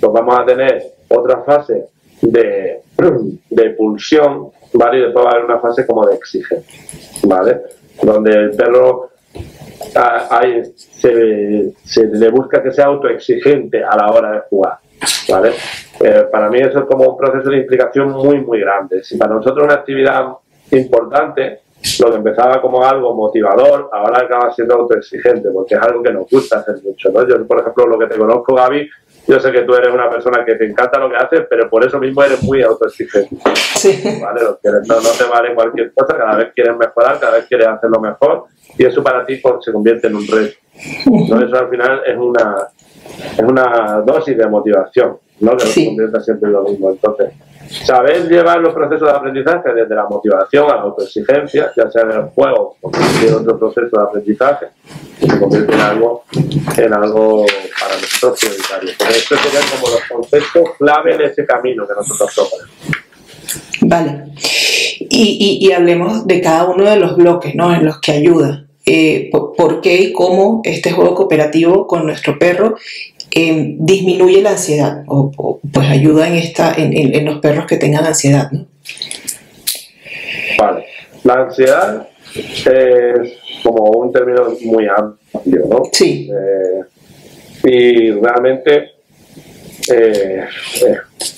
pues 0.00 0.12
vamos 0.12 0.38
a 0.38 0.44
tener 0.44 0.82
otra 1.08 1.42
fase 1.42 1.86
de, 2.20 2.80
de 3.50 3.70
pulsión, 3.70 4.50
¿vale? 4.74 4.98
Y 4.98 5.02
después 5.02 5.24
va 5.24 5.30
a 5.30 5.32
haber 5.34 5.44
una 5.44 5.58
fase 5.60 5.86
como 5.86 6.06
de 6.06 6.16
exigencia, 6.16 6.80
¿vale? 7.24 7.60
Donde 8.02 8.32
el 8.32 8.50
perro 8.52 9.10
hay, 10.30 10.64
se, 10.76 11.72
se, 11.84 12.06
le 12.06 12.30
busca 12.30 12.62
que 12.62 12.72
sea 12.72 12.86
autoexigente 12.86 13.82
a 13.82 13.96
la 13.96 14.12
hora 14.12 14.32
de 14.32 14.40
jugar, 14.48 14.78
¿vale? 15.28 15.52
Eh, 16.00 16.26
para 16.30 16.48
mí 16.48 16.58
eso 16.60 16.80
es 16.80 16.84
como 16.86 17.10
un 17.10 17.16
proceso 17.16 17.50
de 17.50 17.58
implicación 17.58 18.10
muy, 18.10 18.40
muy 18.40 18.60
grande. 18.60 19.02
Si 19.02 19.16
para 19.16 19.34
nosotros 19.34 19.64
una 19.64 19.74
actividad 19.74 20.26
importante, 20.70 21.60
lo 22.00 22.10
que 22.10 22.16
empezaba 22.16 22.60
como 22.60 22.84
algo 22.84 23.14
motivador, 23.14 23.90
ahora 23.92 24.24
acaba 24.24 24.52
siendo 24.52 24.74
autoexigente, 24.74 25.50
porque 25.50 25.74
es 25.74 25.80
algo 25.80 26.02
que 26.02 26.12
nos 26.12 26.28
gusta 26.30 26.58
hacer 26.58 26.76
mucho. 26.82 27.10
¿no? 27.10 27.26
Yo, 27.26 27.44
por 27.46 27.60
ejemplo, 27.60 27.86
lo 27.86 27.98
que 27.98 28.06
te 28.06 28.16
conozco, 28.16 28.54
Gaby, 28.54 28.88
yo 29.26 29.40
sé 29.40 29.52
que 29.52 29.62
tú 29.62 29.74
eres 29.74 29.92
una 29.92 30.08
persona 30.08 30.44
que 30.44 30.54
te 30.54 30.66
encanta 30.66 30.98
lo 30.98 31.10
que 31.10 31.16
haces, 31.16 31.46
pero 31.48 31.68
por 31.68 31.84
eso 31.84 31.98
mismo 31.98 32.22
eres 32.22 32.42
muy 32.42 32.62
autoexigente. 32.62 33.36
Sí. 33.54 34.00
¿vale? 34.20 34.42
No, 34.42 35.00
no, 35.00 35.10
te 35.18 35.24
vale 35.24 35.54
cualquier 35.54 35.92
cosa, 35.92 36.16
cada 36.16 36.36
vez 36.36 36.52
quieres 36.54 36.76
mejorar, 36.76 37.18
cada 37.18 37.36
vez 37.36 37.46
quieres 37.46 37.66
hacerlo 37.66 38.00
mejor, 38.00 38.44
y 38.78 38.84
eso 38.84 39.02
para 39.02 39.24
ti 39.24 39.36
pues, 39.36 39.56
se 39.60 39.72
convierte 39.72 40.06
en 40.06 40.16
un 40.16 40.26
reto. 40.26 40.56
¿no? 41.28 41.44
Eso 41.44 41.56
al 41.56 41.68
final 41.68 42.02
es 42.06 42.16
una, 42.16 42.68
es 43.36 43.44
una 43.44 44.02
dosis 44.04 44.36
de 44.36 44.46
motivación, 44.46 45.18
¿no? 45.40 45.56
Que 45.56 45.64
nos 45.64 45.74
convierta 45.74 46.20
siempre 46.20 46.48
en 46.48 46.52
lo 46.52 46.62
mismo. 46.62 46.90
Entonces, 46.90 47.32
saber 47.84 48.28
llevar 48.28 48.60
los 48.60 48.74
procesos 48.74 49.10
de 49.10 49.16
aprendizaje 49.16 49.72
desde 49.74 49.94
la 49.94 50.06
motivación 50.06 50.70
a 50.70 50.76
la 50.76 50.82
autoexigencia, 50.82 51.72
ya 51.76 51.90
sea 51.90 52.02
en 52.02 52.10
el 52.12 52.22
juego 52.34 52.76
o 52.80 52.90
cualquier 52.90 53.34
otro 53.34 53.58
proceso 53.58 53.96
de 53.96 54.02
aprendizaje, 54.02 54.66
se 55.18 55.38
convierte 55.38 55.74
en 55.74 55.80
algo, 55.80 56.24
en 56.76 56.92
algo 56.92 57.46
para 57.80 57.94
nosotros 57.94 58.40
prioritario. 58.40 58.90
Porque 58.98 59.14
estos 59.14 59.40
serían 59.40 59.64
como 59.70 59.88
los 59.88 60.02
conceptos 60.08 60.76
clave 60.78 61.14
en 61.14 61.20
ese 61.22 61.46
camino 61.46 61.86
que 61.86 61.94
nosotros 61.94 62.30
proponemos. 62.34 63.02
Vale. 63.82 64.24
Y, 65.10 65.70
hablemos 65.72 66.26
de 66.26 66.40
cada 66.40 66.64
uno 66.64 66.88
de 66.88 66.96
los 66.96 67.16
bloques 67.16 67.54
¿no? 67.54 67.74
en 67.74 67.84
los 67.84 68.00
que 68.00 68.12
ayuda. 68.12 68.66
Eh, 68.84 69.30
por, 69.30 69.80
qué 69.80 69.94
y 69.96 70.12
cómo 70.12 70.60
este 70.64 70.90
juego 70.90 71.14
cooperativo 71.14 71.86
con 71.86 72.04
nuestro 72.04 72.36
perro 72.36 72.74
eh, 73.34 73.76
disminuye 73.78 74.42
la 74.42 74.50
ansiedad 74.50 75.04
o, 75.06 75.60
pues 75.72 75.88
ayuda 75.88 76.28
en, 76.28 76.34
esta, 76.34 76.74
en, 76.76 77.24
los 77.24 77.38
perros 77.38 77.66
que 77.66 77.76
tengan 77.76 78.04
ansiedad. 78.04 78.50
¿no? 78.50 78.66
Vale. 80.58 80.84
La 81.24 81.34
ansiedad 81.34 82.08
es 82.34 83.32
como 83.62 83.84
un 83.90 84.12
término 84.12 84.48
muy 84.64 84.86
amplio, 84.86 85.66
¿no? 85.68 85.82
Sí. 85.92 86.30
Eh, 86.30 86.82
y 87.64 88.10
realmente 88.10 88.90
eh, 89.90 90.44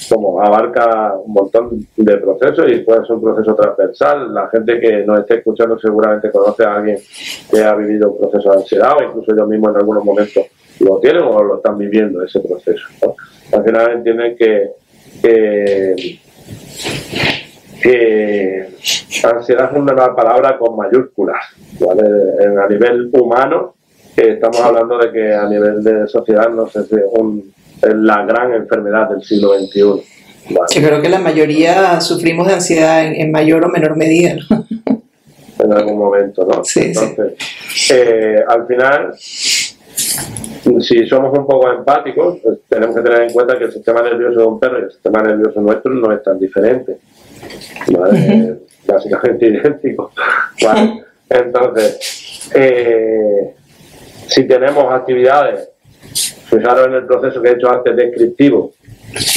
como 0.08 0.40
abarca 0.40 1.14
un 1.16 1.32
montón 1.32 1.86
de 1.96 2.16
procesos 2.16 2.70
y 2.70 2.78
puede 2.78 3.06
ser 3.06 3.16
un 3.16 3.22
proceso 3.22 3.54
transversal. 3.54 4.34
La 4.34 4.48
gente 4.48 4.80
que 4.80 5.04
nos 5.04 5.20
esté 5.20 5.36
escuchando 5.36 5.78
seguramente 5.78 6.30
conoce 6.30 6.64
a 6.64 6.76
alguien 6.76 6.98
que 7.50 7.62
ha 7.62 7.74
vivido 7.74 8.10
un 8.10 8.18
proceso 8.18 8.50
de 8.50 8.56
ansiedad 8.56 8.96
o 8.98 9.02
incluso 9.02 9.36
yo 9.36 9.46
mismo 9.46 9.70
en 9.70 9.76
algunos 9.76 10.04
momentos 10.04 10.44
lo 10.80 10.98
tienen 11.00 11.22
o 11.22 11.42
lo 11.42 11.56
están 11.56 11.78
viviendo 11.78 12.22
ese 12.22 12.40
proceso. 12.40 12.86
Al 13.52 13.64
final 13.64 13.92
entienden 13.92 14.36
que, 14.36 14.70
que, 17.82 18.68
ansiedad 19.24 19.70
es 19.72 19.76
una 19.78 20.14
palabra 20.14 20.58
con 20.58 20.76
mayúsculas. 20.76 21.38
a 21.80 22.68
nivel 22.68 23.10
humano, 23.12 23.74
estamos 24.16 24.60
hablando 24.60 24.98
de 24.98 25.12
que 25.12 25.34
a 25.34 25.48
nivel 25.48 25.82
de 25.82 26.06
sociedad 26.06 26.50
no 26.50 26.68
sé 26.68 26.84
si 26.84 26.96
un 27.12 27.54
es 27.82 27.94
la 27.94 28.24
gran 28.24 28.54
enfermedad 28.54 29.10
del 29.10 29.22
siglo 29.22 29.58
XXI. 29.58 29.80
Yo 29.80 30.86
creo 30.86 31.00
que 31.00 31.08
la 31.08 31.18
mayoría 31.18 32.00
sufrimos 32.00 32.46
de 32.46 32.54
ansiedad 32.54 33.04
en, 33.04 33.30
mayor 33.32 33.64
o 33.64 33.68
menor 33.68 33.96
medida. 33.96 34.36
en 35.58 35.72
algún 35.72 35.98
momento, 35.98 36.46
¿no? 36.46 36.62
Sí, 36.64 36.80
Entonces, 36.86 37.34
eh, 37.90 38.36
al 38.46 38.66
final, 38.66 39.14
si 40.80 41.06
somos 41.06 41.38
un 41.38 41.46
poco 41.46 41.70
empáticos, 41.70 42.38
pues 42.42 42.58
tenemos 42.68 42.96
que 42.96 43.02
tener 43.02 43.22
en 43.22 43.32
cuenta 43.32 43.58
que 43.58 43.64
el 43.64 43.72
sistema 43.72 44.02
nervioso 44.02 44.40
de 44.40 44.46
un 44.46 44.58
perro 44.58 44.78
y 44.78 44.82
el 44.84 44.90
sistema 44.90 45.22
nervioso 45.22 45.60
nuestro 45.60 45.92
no 45.92 46.12
es 46.12 46.22
tan 46.22 46.38
diferente. 46.38 46.98
¿vale? 47.92 48.60
Básicamente 48.86 49.46
idéntico. 49.48 50.10
¿vale? 50.62 51.04
Entonces, 51.28 52.50
eh, 52.54 53.54
si 54.26 54.46
tenemos 54.46 54.92
actividades 54.92 55.70
Fijaros 56.54 56.86
en 56.86 56.94
el 56.94 57.06
proceso 57.06 57.42
que 57.42 57.48
he 57.48 57.52
hecho 57.52 57.70
antes 57.70 57.96
descriptivo, 57.96 58.72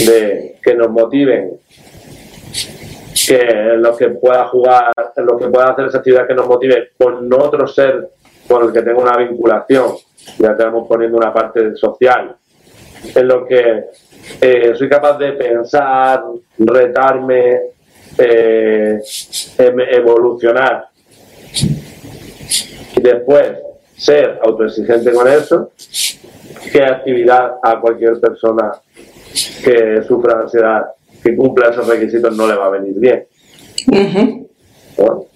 de 0.05 0.57
que 0.61 0.75
nos 0.75 0.89
motiven, 0.89 1.59
que 3.25 3.39
en 3.39 3.81
lo 3.81 3.95
que 3.95 4.09
pueda 4.09 4.47
jugar, 4.47 4.91
en 5.15 5.25
lo 5.25 5.37
que 5.37 5.47
pueda 5.47 5.71
hacer 5.71 5.87
esa 5.87 5.99
actividad 5.99 6.27
que 6.27 6.35
nos 6.35 6.47
motive 6.47 6.89
con 6.97 7.31
otro 7.33 7.67
ser 7.67 8.09
con 8.47 8.65
el 8.65 8.73
que 8.73 8.81
tenga 8.81 9.01
una 9.01 9.17
vinculación, 9.17 9.93
ya 10.37 10.51
estamos 10.51 10.87
poniendo 10.87 11.17
una 11.17 11.33
parte 11.33 11.75
social, 11.75 12.35
en 13.15 13.27
lo 13.27 13.45
que 13.45 13.85
eh, 14.41 14.73
soy 14.75 14.89
capaz 14.89 15.17
de 15.17 15.33
pensar, 15.33 16.23
retarme, 16.57 17.61
eh, 18.17 18.99
em, 19.57 19.79
evolucionar 19.79 20.87
y 22.95 23.01
después 23.01 23.51
ser 23.95 24.39
autoexigente 24.43 25.11
con 25.11 25.27
eso 25.27 25.71
qué 26.71 26.83
actividad 26.83 27.55
a 27.61 27.79
cualquier 27.79 28.19
persona 28.19 28.71
que 29.63 30.01
sufra 30.03 30.41
ansiedad, 30.41 30.85
que 31.23 31.35
cumpla 31.35 31.69
esos 31.69 31.87
requisitos, 31.87 32.35
no 32.35 32.47
le 32.47 32.55
va 32.55 32.67
a 32.67 32.69
venir 32.71 32.95
bien. 32.95 33.25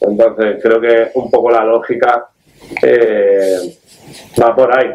entonces, 0.01 0.59
creo 0.61 0.81
que 0.81 1.11
un 1.15 1.29
poco 1.29 1.51
la 1.51 1.63
lógica 1.63 2.30
eh, 2.81 3.77
va 4.41 4.55
por 4.55 4.77
ahí. 4.77 4.89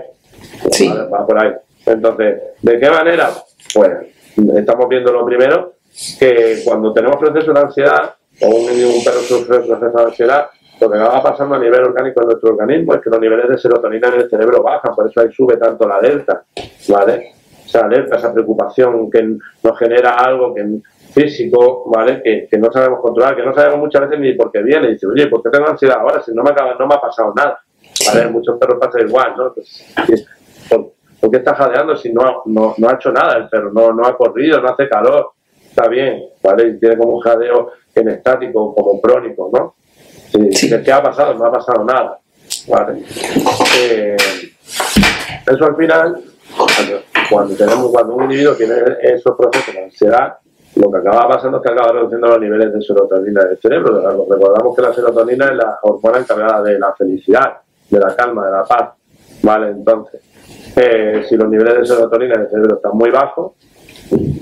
Va 1.13 1.27
por 1.27 1.43
ahí. 1.43 1.53
Entonces, 1.87 2.43
¿de 2.63 2.81
qué 2.81 2.91
manera? 2.91 3.31
Pues 3.75 3.93
estamos 4.57 4.89
viendo 4.89 5.13
lo 5.13 5.25
primero, 5.25 5.75
que 6.19 6.63
cuando 6.65 6.93
tenemos 6.93 7.17
procesos 7.17 7.55
de 7.55 7.61
ansiedad, 7.61 8.15
o 8.43 8.49
un, 8.49 8.65
un 8.65 9.05
perro 9.05 9.21
sufre 9.21 9.61
proceso 9.61 9.97
de 9.97 10.05
ansiedad, 10.05 10.47
lo 10.81 10.91
que 10.91 10.99
va 10.99 11.23
pasando 11.23 11.55
a 11.55 11.59
nivel 11.59 11.85
orgánico 11.85 12.21
en 12.21 12.29
nuestro 12.29 12.51
organismo 12.51 12.95
es 12.95 13.01
que 13.01 13.09
los 13.09 13.21
niveles 13.21 13.49
de 13.49 13.59
serotonina 13.59 14.09
en 14.09 14.21
el 14.21 14.31
cerebro 14.31 14.63
bajan, 14.63 14.95
por 14.95 15.09
eso 15.09 15.21
ahí 15.21 15.33
sube 15.33 15.57
tanto 15.57 15.89
la 15.89 15.97
alerta, 15.97 16.45
¿vale? 16.89 17.33
Esa 17.65 17.87
alerta, 17.87 18.17
esa 18.17 18.33
preocupación 18.33 19.11
que 19.11 19.23
nos 19.63 19.79
genera 19.79 20.17
algo 20.17 20.55
que 20.55 20.65
físico, 21.13 21.85
¿vale? 21.87 22.21
Que, 22.23 22.47
que, 22.51 22.59
no 22.59 22.71
sabemos 22.71 23.01
controlar, 23.01 23.35
que 23.35 23.43
no 23.43 23.55
sabemos 23.55 23.79
muchas 23.79 24.03
veces 24.03 24.21
ni 24.21 24.35
por 24.35 24.53
qué 24.53 24.63
viene. 24.63 24.89
Y 24.89 24.93
dice, 24.93 25.07
oye, 25.07 25.27
¿por 25.29 25.43
qué 25.43 25.49
tengo 25.49 25.69
ansiedad 25.69 25.99
ahora? 25.99 26.23
Si 26.23 26.33
no 26.33 26.43
me, 26.43 26.51
acaba, 26.51 26.75
no 26.75 26.87
me 26.87 26.95
ha 26.95 27.01
pasado 27.01 27.33
nada. 27.35 27.59
¿Vale? 28.07 28.29
Muchos 28.31 28.59
perros 28.59 28.79
pasan 28.81 29.09
igual, 29.09 29.35
¿no? 29.37 29.53
Pues, 29.53 29.85
¿por, 30.69 31.31
qué 31.31 31.39
está 31.39 31.55
jadeando 31.55 31.97
si 31.97 32.13
no, 32.13 32.43
no, 32.47 32.75
no, 32.77 32.89
ha 32.89 32.95
hecho 32.95 33.11
nada 33.13 33.37
el 33.37 33.49
perro? 33.49 33.73
No, 33.73 33.93
no 33.93 34.07
ha 34.07 34.17
corrido, 34.17 34.61
no 34.61 34.69
hace 34.69 34.89
calor. 34.89 35.33
Está 35.69 35.89
bien, 35.89 36.25
¿vale? 36.43 36.69
Y 36.69 36.79
tiene 36.79 36.97
como 36.97 37.17
un 37.17 37.21
jadeo 37.21 37.73
en 37.95 38.09
estático, 38.09 38.75
como 38.75 39.01
crónico, 39.01 39.51
¿no? 39.53 39.75
¿Qué 40.33 40.93
ha 40.93 41.03
pasado? 41.03 41.35
No 41.35 41.47
ha 41.47 41.53
pasado 41.53 41.85
nada. 41.85 42.19
Eh, 43.81 44.17
eso 45.47 45.65
al 45.65 45.77
final, 45.77 46.23
cuando, 47.31 47.55
tenemos, 47.55 47.91
cuando 47.91 48.15
un 48.15 48.25
individuo 48.25 48.55
tiene 48.55 48.75
esos 49.03 49.37
procesos 49.37 49.75
de 49.75 49.85
ansiedad, 49.85 50.39
lo 50.77 50.91
que 50.91 50.99
acaba 50.99 51.29
pasando 51.29 51.59
es 51.59 51.63
que 51.63 51.73
acaba 51.73 51.93
reduciendo 51.93 52.29
los 52.29 52.41
niveles 52.41 52.73
de 52.73 52.83
serotonina 52.83 53.45
del 53.45 53.59
cerebro. 53.59 54.27
Recordamos 54.29 54.77
que 54.77 54.83
la 54.83 54.93
serotonina 54.93 55.47
es 55.47 55.57
la 55.57 55.79
hormona 55.83 56.19
encargada 56.19 56.63
de 56.63 56.79
la 56.79 56.95
felicidad, 56.95 57.61
de 57.91 58.01
la 58.01 58.15
calma, 58.15 58.47
de 58.47 58.53
la 58.53 58.65
paz. 58.65 58.91
¿Vale? 59.43 59.69
Entonces, 59.69 60.21
eh, 60.77 61.25
si 61.29 61.37
los 61.37 61.49
niveles 61.49 61.79
de 61.81 61.87
serotonina 61.87 62.39
del 62.39 62.49
cerebro 62.49 62.77
están 62.77 62.97
muy 62.97 63.11
bajos, 63.11 63.53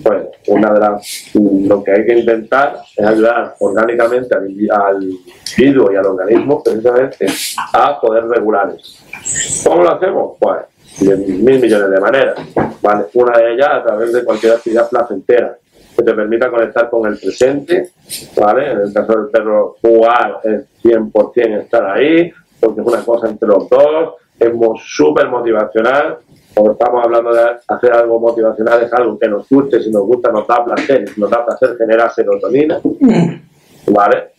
pues 0.02 0.26
una 0.48 0.72
de 0.72 0.80
las 0.80 1.34
lo 1.34 1.82
que 1.82 1.92
hay 1.92 2.04
que 2.04 2.18
intentar 2.18 2.76
es 2.96 3.06
ayudar 3.06 3.54
orgánicamente 3.60 4.34
al, 4.34 5.02
individuo 5.02 5.92
y 5.92 5.96
al 5.96 6.06
organismo 6.06 6.62
precisamente 6.62 7.26
a 7.72 7.98
poder 7.98 8.24
regular 8.26 8.74
eso. 8.76 9.68
¿Cómo 9.68 9.84
lo 9.84 9.94
hacemos? 9.94 10.36
Pues 10.38 10.60
mil 11.00 11.60
millones 11.60 11.90
de 11.90 12.00
maneras. 12.00 12.38
¿vale? 12.82 13.04
Una 13.14 13.38
de 13.38 13.54
ellas 13.54 13.68
a 13.70 13.82
través 13.82 14.12
de 14.12 14.24
cualquier 14.24 14.52
actividad 14.52 14.88
placentera 14.88 15.56
que 15.96 16.02
te 16.02 16.12
permita 16.12 16.50
conectar 16.50 16.90
con 16.90 17.06
el 17.06 17.18
presente, 17.18 17.90
¿vale? 18.36 18.72
En 18.72 18.80
el 18.80 18.92
caso 18.92 19.12
del 19.12 19.30
perro, 19.30 19.76
jugar 19.80 20.40
es 20.42 20.64
100% 20.82 21.60
estar 21.60 21.86
ahí, 21.86 22.32
porque 22.64 22.80
es 22.80 22.86
una 22.86 23.04
cosa 23.04 23.28
entre 23.28 23.48
los 23.48 23.68
dos, 23.68 24.14
es 24.38 24.52
súper 24.82 25.28
motivacional, 25.28 26.18
como 26.54 26.72
estamos 26.72 27.04
hablando 27.04 27.32
de 27.34 27.42
hacer 27.68 27.92
algo 27.92 28.20
motivacional, 28.20 28.82
es 28.82 28.92
algo 28.92 29.18
que 29.18 29.28
nos 29.28 29.48
guste, 29.48 29.82
si 29.82 29.90
nos 29.90 30.02
gusta 30.02 30.30
nos 30.30 30.46
da 30.46 30.64
placer, 30.64 31.08
si 31.08 31.20
nos 31.20 31.30
da 31.30 31.44
placer 31.44 31.76
genera 31.76 32.08
serotonina, 32.10 32.80
¿vale? 33.88 34.32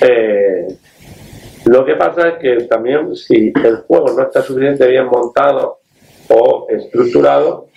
Eh, 0.00 0.66
lo 1.66 1.84
que 1.84 1.94
pasa 1.94 2.28
es 2.28 2.34
que 2.38 2.64
también 2.64 3.14
si 3.14 3.52
el 3.62 3.76
juego 3.86 4.12
no 4.12 4.22
está 4.22 4.42
suficientemente 4.42 4.86
bien 4.88 5.06
montado 5.06 5.78
o 6.28 6.66
estructurado, 6.68 7.68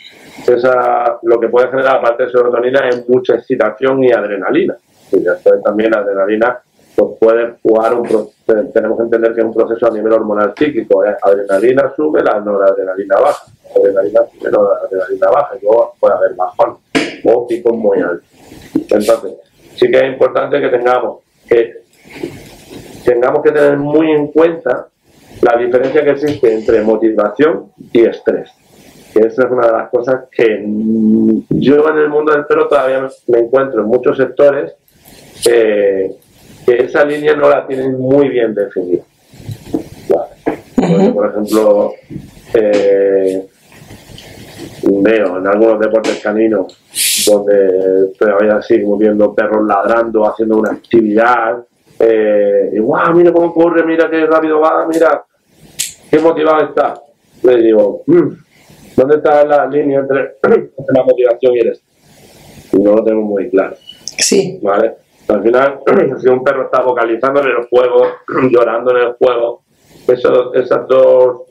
esa, 0.46 1.20
lo 1.24 1.40
que 1.40 1.50
puede 1.50 1.70
generar 1.70 1.98
aparte 1.98 2.24
de 2.24 2.32
serotonina 2.32 2.90
es 2.90 3.08
mucha 3.10 3.36
excitación 3.36 4.04
y 4.04 4.12
adrenalina. 4.12 4.76
Y 5.12 5.20
después 5.20 5.62
también 5.64 5.92
la 5.92 6.00
adrenalina 6.00 6.60
pues 6.98 7.12
puede 7.20 7.54
jugar 7.62 7.94
un 7.94 8.30
tenemos 8.74 8.98
que 8.98 9.04
entender 9.04 9.36
que 9.36 9.42
es 9.42 9.46
un 9.46 9.54
proceso 9.54 9.86
a 9.86 9.92
nivel 9.92 10.14
hormonal 10.14 10.54
psíquico, 10.58 11.06
¿eh? 11.06 11.16
adrenalina 11.22 11.94
sube, 11.96 12.24
la 12.24 12.40
noradrenalina 12.40 13.20
baja, 13.20 13.46
adrenalina 13.76 14.22
sube, 14.32 14.50
noradrenalina 14.50 15.30
baja, 15.30 15.56
y 15.58 15.64
luego 15.64 15.94
puede 16.00 16.16
haber 16.16 16.34
bajón 16.34 16.78
o 17.24 17.48
pico 17.48 17.74
muy 17.76 18.00
alto. 18.00 18.26
Entonces, 18.74 19.34
sí 19.76 19.92
que 19.92 19.98
es 19.98 20.12
importante 20.12 20.60
que 20.60 20.70
tengamos 20.70 21.20
que 21.48 21.84
tengamos 23.06 23.44
que 23.44 23.52
tener 23.52 23.78
muy 23.78 24.12
en 24.12 24.28
cuenta 24.28 24.88
la 25.42 25.56
diferencia 25.56 26.04
que 26.04 26.12
existe 26.12 26.52
entre 26.52 26.82
motivación 26.82 27.72
y 27.94 28.08
estrés. 28.08 28.50
Que 29.14 29.20
esa 29.20 29.44
es 29.44 29.52
una 29.52 29.68
de 29.68 29.74
las 29.74 29.90
cosas 29.90 30.24
que 30.32 30.64
yo 31.50 31.90
en 31.90 31.98
el 31.98 32.10
mundo 32.10 32.32
del 32.32 32.46
perro 32.46 32.68
todavía 32.68 33.08
me 33.28 33.40
encuentro 33.40 33.82
en 33.82 33.88
muchos 33.88 34.18
sectores 34.18 34.74
eh, 35.48 36.16
que 36.68 36.84
esa 36.84 37.06
línea 37.06 37.34
no 37.34 37.50
la 37.50 37.66
tienen 37.66 37.98
muy 37.98 38.28
bien 38.28 38.54
definida. 38.54 39.04
Por 41.14 41.30
ejemplo, 41.30 41.94
eh, 42.54 43.48
veo 44.84 45.38
en 45.38 45.48
algunos 45.48 45.80
deportes 45.80 46.20
caninos 46.20 46.78
donde 47.26 48.10
todavía 48.20 48.62
sigo 48.62 48.98
viendo 48.98 49.34
perros 49.34 49.66
ladrando, 49.66 50.30
haciendo 50.30 50.58
una 50.58 50.74
actividad, 50.74 51.64
eh, 52.00 52.72
y 52.74 52.80
guau, 52.80 53.16
mira 53.16 53.32
cómo 53.32 53.54
corre, 53.54 53.86
mira 53.86 54.10
qué 54.10 54.26
rápido 54.26 54.60
va, 54.60 54.86
mira 54.88 55.24
qué 56.12 56.20
motivado 56.20 56.66
está. 56.66 57.02
Le 57.44 57.62
digo, 57.62 58.04
mm, 58.08 58.30
¿dónde 58.98 59.16
está 59.16 59.46
la 59.46 59.66
línea 59.68 60.00
entre 60.00 60.36
la 60.94 61.04
motivación 61.04 61.56
y 61.56 61.60
el 61.60 61.68
estrés? 61.70 62.74
Y 62.74 62.82
no 62.82 62.94
lo 62.94 63.04
tengo 63.06 63.22
muy 63.22 63.50
claro. 63.50 63.78
Sí. 64.18 64.60
¿Vale? 64.62 65.07
Al 65.28 65.44
final, 65.44 65.80
si 66.20 66.28
un 66.30 66.44
perro 66.44 66.64
está 66.64 66.82
vocalizando 66.82 67.42
en 67.42 67.48
el 67.48 67.68
juego, 67.68 68.06
llorando 68.52 68.92
en 68.92 69.08
el 69.08 69.14
juego, 69.14 69.64
esos, 70.08 70.56
esos 70.56 70.88
dos 70.88 71.42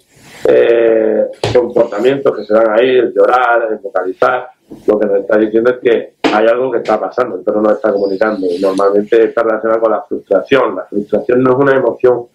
eh, 0.48 1.26
comportamientos 1.52 2.36
que 2.36 2.44
se 2.44 2.54
dan 2.54 2.70
ahí, 2.70 2.88
el 2.96 3.12
llorar, 3.12 3.68
el 3.70 3.78
vocalizar, 3.78 4.48
lo 4.86 4.98
que 4.98 5.06
nos 5.06 5.20
está 5.20 5.38
diciendo 5.38 5.70
es 5.70 5.78
que 5.78 6.16
hay 6.22 6.46
algo 6.46 6.70
que 6.70 6.78
está 6.78 6.98
pasando, 6.98 7.36
el 7.36 7.42
perro 7.42 7.62
no 7.62 7.70
está 7.70 7.92
comunicando. 7.92 8.46
Normalmente 8.60 9.24
está 9.24 9.42
relacionado 9.42 9.80
con 9.80 9.92
la 9.92 10.02
frustración. 10.02 10.76
La 10.76 10.84
frustración 10.84 11.42
no 11.42 11.52
es 11.52 11.56
una 11.56 11.76
emoción 11.76 12.26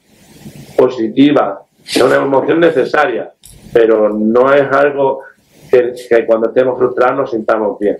positiva, 0.77 1.61
es 1.85 2.01
una 2.01 2.15
emoción 2.15 2.59
necesaria, 2.59 3.31
pero 3.73 4.09
no 4.09 4.53
es 4.53 4.71
algo 4.71 5.21
que, 5.69 6.25
cuando 6.25 6.47
estemos 6.49 6.77
frustrados 6.77 7.17
nos 7.17 7.31
sintamos 7.31 7.77
bien. 7.79 7.97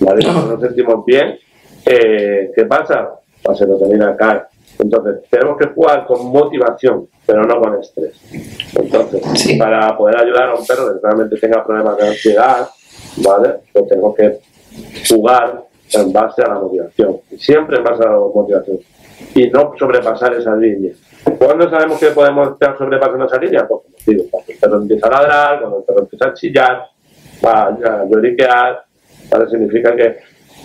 ¿vale? 0.00 0.24
Cuando 0.24 0.52
nos 0.52 0.60
sentimos 0.60 1.04
bien, 1.04 1.38
eh, 1.84 2.50
¿qué 2.54 2.64
pasa? 2.66 3.10
La 3.44 3.54
serotonina 3.54 4.16
cae. 4.16 4.42
Entonces, 4.78 5.28
tenemos 5.30 5.58
que 5.58 5.66
jugar 5.68 6.06
con 6.06 6.26
motivación, 6.26 7.06
pero 7.26 7.44
no 7.44 7.60
con 7.60 7.80
estrés. 7.80 8.20
Entonces, 8.74 9.56
para 9.58 9.96
poder 9.96 10.16
ayudar 10.18 10.50
a 10.50 10.54
un 10.54 10.66
perro 10.66 10.94
que 10.94 11.00
realmente 11.02 11.36
tenga 11.36 11.64
problemas 11.64 11.96
de 11.98 12.08
ansiedad, 12.08 12.68
¿vale? 13.18 13.54
Pues 13.72 13.88
tenemos 13.88 14.16
que 14.16 14.38
jugar 15.08 15.62
en 15.92 16.12
base 16.12 16.42
a 16.42 16.48
la 16.48 16.54
motivación. 16.54 17.18
Siempre 17.36 17.78
en 17.78 17.84
base 17.84 18.02
a 18.02 18.10
la 18.10 18.16
motivación. 18.16 18.78
Y 19.34 19.48
no 19.50 19.74
sobrepasar 19.78 20.34
esa 20.34 20.56
línea. 20.56 20.92
¿Cuándo 21.38 21.70
sabemos 21.70 22.00
que 22.00 22.08
podemos 22.08 22.52
estar 22.52 22.76
sobrepasando 22.76 23.26
esa 23.26 23.38
línea? 23.38 23.66
Pues, 23.68 23.82
como 23.82 23.96
digo, 24.06 24.24
cuando 24.30 24.52
el 24.52 24.58
perro 24.58 24.76
empieza 24.82 25.06
a 25.06 25.10
ladrar, 25.10 25.60
cuando 25.60 25.78
el 25.78 25.84
perro 25.84 26.00
empieza 26.00 26.28
a 26.28 26.34
chillar, 26.34 26.82
a 27.44 28.04
lloriquear, 28.10 28.84
¿vale? 29.30 29.48
Significa 29.48 29.94
que, 29.94 30.18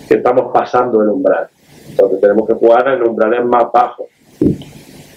que 0.07 0.15
estamos 0.15 0.51
pasando 0.53 1.01
el 1.01 1.09
umbral. 1.09 1.47
Entonces 1.89 2.21
tenemos 2.21 2.47
que 2.47 2.53
jugar 2.53 2.87
en 2.87 3.07
umbrales 3.07 3.45
más 3.45 3.65
bajos. 3.71 4.07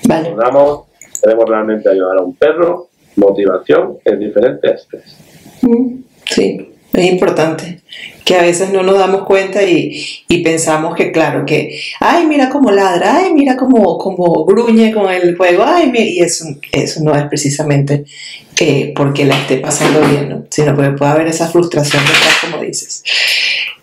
Vale. 0.09 0.35
Damos, 0.35 0.85
queremos 1.23 1.45
realmente 1.49 1.89
ayudar 1.89 2.19
a 2.19 2.23
un 2.23 2.35
perro, 2.35 2.89
motivación 3.17 3.99
es 4.05 4.19
diferente 4.19 4.69
a 4.69 4.73
estrés. 4.73 5.17
Mm, 5.63 5.97
sí, 6.25 6.73
es 6.93 7.05
importante 7.07 7.81
que 8.25 8.37
a 8.37 8.43
veces 8.43 8.73
no 8.73 8.83
nos 8.83 8.99
damos 8.99 9.23
cuenta 9.23 9.63
y, 9.63 10.01
y, 10.29 10.43
pensamos 10.43 10.95
que, 10.95 11.11
claro, 11.11 11.45
que, 11.45 11.81
ay, 11.99 12.27
mira 12.27 12.49
cómo 12.49 12.71
ladra, 12.71 13.17
ay, 13.17 13.35
mira 13.35 13.57
cómo, 13.57 13.99
cómo 13.99 14.45
gruñe 14.45 14.93
con 14.93 15.11
el 15.11 15.37
juego, 15.37 15.65
ay, 15.67 15.93
y 15.95 16.21
eso, 16.21 16.45
eso 16.73 17.01
no 17.03 17.15
es 17.17 17.25
precisamente 17.25 18.05
eh, 18.61 18.93
porque 18.95 19.25
la 19.25 19.37
esté 19.37 19.57
pasando 19.57 20.01
bien, 20.07 20.29
¿no? 20.29 20.45
sino 20.51 20.75
porque 20.77 20.91
puede 20.91 21.11
haber 21.11 21.27
esa 21.29 21.49
frustración 21.49 22.03
detrás, 22.05 22.39
como 22.43 22.63
dices. 22.63 23.03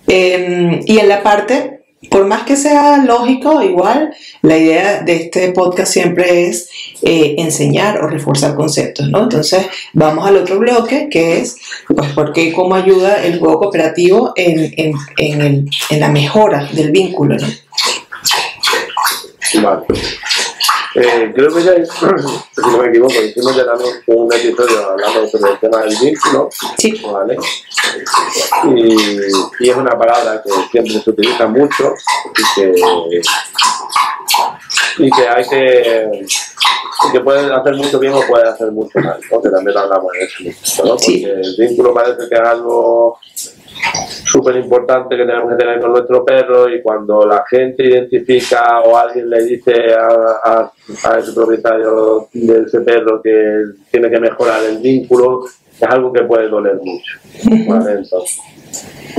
Em, 0.08 0.80
y 0.86 1.00
en 1.00 1.10
la 1.10 1.22
parte 1.22 1.78
por 2.10 2.26
más 2.26 2.44
que 2.44 2.56
sea 2.56 2.98
lógico, 2.98 3.62
igual 3.62 4.14
la 4.42 4.58
idea 4.58 5.02
de 5.02 5.16
este 5.16 5.52
podcast 5.52 5.92
siempre 5.92 6.48
es 6.48 6.70
eh, 7.02 7.36
enseñar 7.40 8.04
o 8.04 8.08
reforzar 8.08 8.56
conceptos, 8.56 9.10
¿no? 9.10 9.24
Entonces 9.24 9.66
vamos 9.94 10.28
al 10.28 10.38
otro 10.38 10.60
bloque 10.60 11.10
que 11.10 11.40
es, 11.40 11.58
pues, 11.88 12.12
¿por 12.14 12.34
qué 12.34 12.54
cómo 12.54 12.76
ayuda 12.76 13.24
el 13.24 13.40
juego 13.40 13.60
cooperativo 13.60 14.32
en, 14.36 14.74
en, 14.78 14.94
en, 15.18 15.42
el, 15.42 15.70
en 15.90 16.00
la 16.00 16.10
mejora 16.10 16.70
del 16.72 16.92
vínculo, 16.92 17.36
¿no? 17.38 17.48
Eh, 20.96 21.32
creo 21.36 21.54
que 21.54 21.64
ya, 21.64 21.74
si 21.86 22.62
no 22.62 22.78
me 22.78 22.90
equivoco, 22.90 23.14
hicimos 23.14 23.56
ya 23.56 23.66
también 23.66 23.96
un 24.08 24.34
episodio 24.34 24.90
hablando 24.90 25.28
sobre 25.28 25.52
el 25.52 25.60
tema 25.60 25.82
del 25.82 25.96
vínculo. 26.02 26.50
Sí. 26.78 27.02
¿vale? 27.06 27.38
Y, 28.76 28.96
y, 29.60 29.70
es 29.70 29.76
una 29.76 29.98
palabra 29.98 30.42
que 30.44 30.52
siempre 30.72 31.02
se 31.02 31.10
utiliza 31.10 31.48
mucho 31.48 31.94
y 32.36 32.44
que, 32.56 32.74
y 35.00 35.12
que 35.12 35.28
hay 35.28 35.48
que 35.48 36.26
que 37.12 37.20
puede 37.20 37.54
hacer 37.54 37.76
mucho 37.76 38.00
bien 38.00 38.14
o 38.14 38.22
puede 38.22 38.48
hacer 38.48 38.72
mucho 38.72 39.00
mal, 39.00 39.20
¿no? 39.32 39.42
que 39.42 39.50
también 39.50 39.78
hablamos 39.78 40.12
de 40.14 40.50
eso, 40.50 40.84
¿no? 40.84 40.96
porque 40.96 41.24
el 41.24 41.56
vínculo 41.58 41.94
parece 41.94 42.28
que 42.28 42.36
es 42.36 42.42
algo 42.42 43.20
súper 44.26 44.58
importante 44.58 45.16
que 45.16 45.26
tenemos 45.26 45.50
que 45.50 45.58
tener 45.58 45.80
con 45.80 45.92
nuestro 45.92 46.24
perro 46.24 46.70
y 46.70 46.82
cuando 46.82 47.26
la 47.26 47.44
gente 47.50 47.84
identifica 47.86 48.82
o 48.82 48.98
alguien 48.98 49.30
le 49.30 49.44
dice 49.44 49.74
a, 49.94 50.72
ese 51.18 51.34
propietario 51.34 52.28
de 52.34 52.62
ese 52.62 52.82
perro 52.82 53.22
que 53.22 53.64
tiene 53.92 54.10
que 54.10 54.20
mejorar 54.20 54.64
el 54.64 54.80
vínculo, 54.80 55.46
es 55.46 55.84
algo 55.84 56.12
que 56.12 56.24
puede 56.24 56.50
doler 56.50 56.80
mucho. 56.82 57.20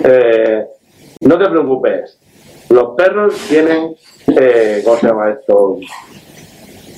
Eh, 0.04 0.64
no 1.22 1.38
te 1.38 1.48
preocupes, 1.48 2.18
los 2.68 2.94
perros 2.94 3.34
tienen, 3.48 3.96
eh, 4.28 4.82
¿cómo 4.84 4.96
se 4.96 5.06
llama 5.08 5.30
esto? 5.30 5.78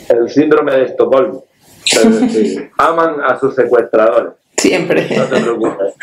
El 0.09 0.29
síndrome 0.29 0.73
de 0.73 0.83
Estocolmo. 0.85 1.45
aman 2.79 3.21
a 3.25 3.39
sus 3.39 3.55
secuestradores. 3.55 4.33
Siempre. 4.57 5.09
No 5.17 5.25
te 5.25 5.41
preocupes. 5.41 5.95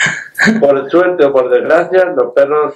Por 0.60 0.90
suerte 0.90 1.26
o 1.26 1.34
por 1.34 1.50
desgracia, 1.50 2.06
los 2.16 2.34
perros 2.34 2.76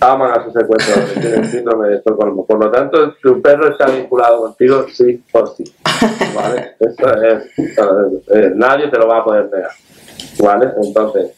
aman 0.00 0.32
a 0.32 0.44
sus 0.44 0.52
secuestradores, 0.52 1.14
tienen 1.20 1.44
síndrome 1.44 1.88
de 1.88 1.96
Estocolmo. 1.96 2.46
Por 2.46 2.64
lo 2.64 2.70
tanto, 2.70 3.14
tu 3.22 3.40
perro 3.42 3.68
está 3.68 3.86
vinculado 3.86 4.38
contigo 4.38 4.86
sí 4.90 5.22
o 5.32 5.46
sí. 5.46 5.64
¿Vale? 6.34 6.76
Eso 6.80 7.22
es, 7.22 8.54
nadie 8.54 8.88
te 8.88 8.98
lo 8.98 9.06
va 9.06 9.18
a 9.18 9.24
poder 9.24 9.50
negar. 9.52 9.70
¿Vale? 10.42 10.70
Entonces, 10.82 11.32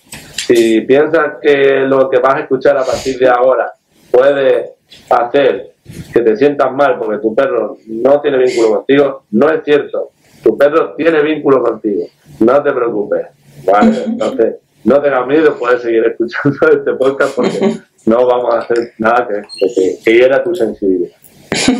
si 0.46 0.82
piensas 0.82 1.34
que 1.42 1.80
lo 1.86 2.08
que 2.08 2.18
vas 2.20 2.36
a 2.36 2.40
escuchar 2.40 2.76
a 2.76 2.84
partir 2.84 3.18
de 3.18 3.28
ahora 3.28 3.72
puede 4.10 4.74
hacer 5.10 5.72
que 6.12 6.20
te 6.20 6.36
sientas 6.36 6.72
mal 6.72 6.98
porque 6.98 7.18
tu 7.18 7.34
perro 7.34 7.76
no 7.88 8.20
tiene 8.20 8.38
vínculo 8.38 8.76
contigo, 8.76 9.24
no 9.32 9.50
es 9.50 9.62
cierto. 9.64 10.10
Tu 10.42 10.56
perro 10.56 10.94
tiene 10.94 11.22
vínculo 11.22 11.62
contigo. 11.62 12.06
No 12.40 12.62
te 12.62 12.72
preocupes. 12.72 13.26
¿vale? 13.64 14.04
Entonces, 14.06 14.56
no 14.84 15.00
tengas 15.00 15.26
miedo, 15.26 15.56
puedes 15.58 15.82
seguir 15.82 16.04
escuchando 16.04 16.68
este 16.72 16.92
podcast 16.94 17.34
porque 17.34 17.76
no 18.06 18.26
vamos 18.26 18.54
a 18.54 18.58
hacer 18.58 18.92
nada 18.98 19.26
que, 19.26 19.42
que, 19.74 19.98
que 20.04 20.12
hiera 20.12 20.42
tu 20.42 20.54
sensibilidad. 20.54 21.16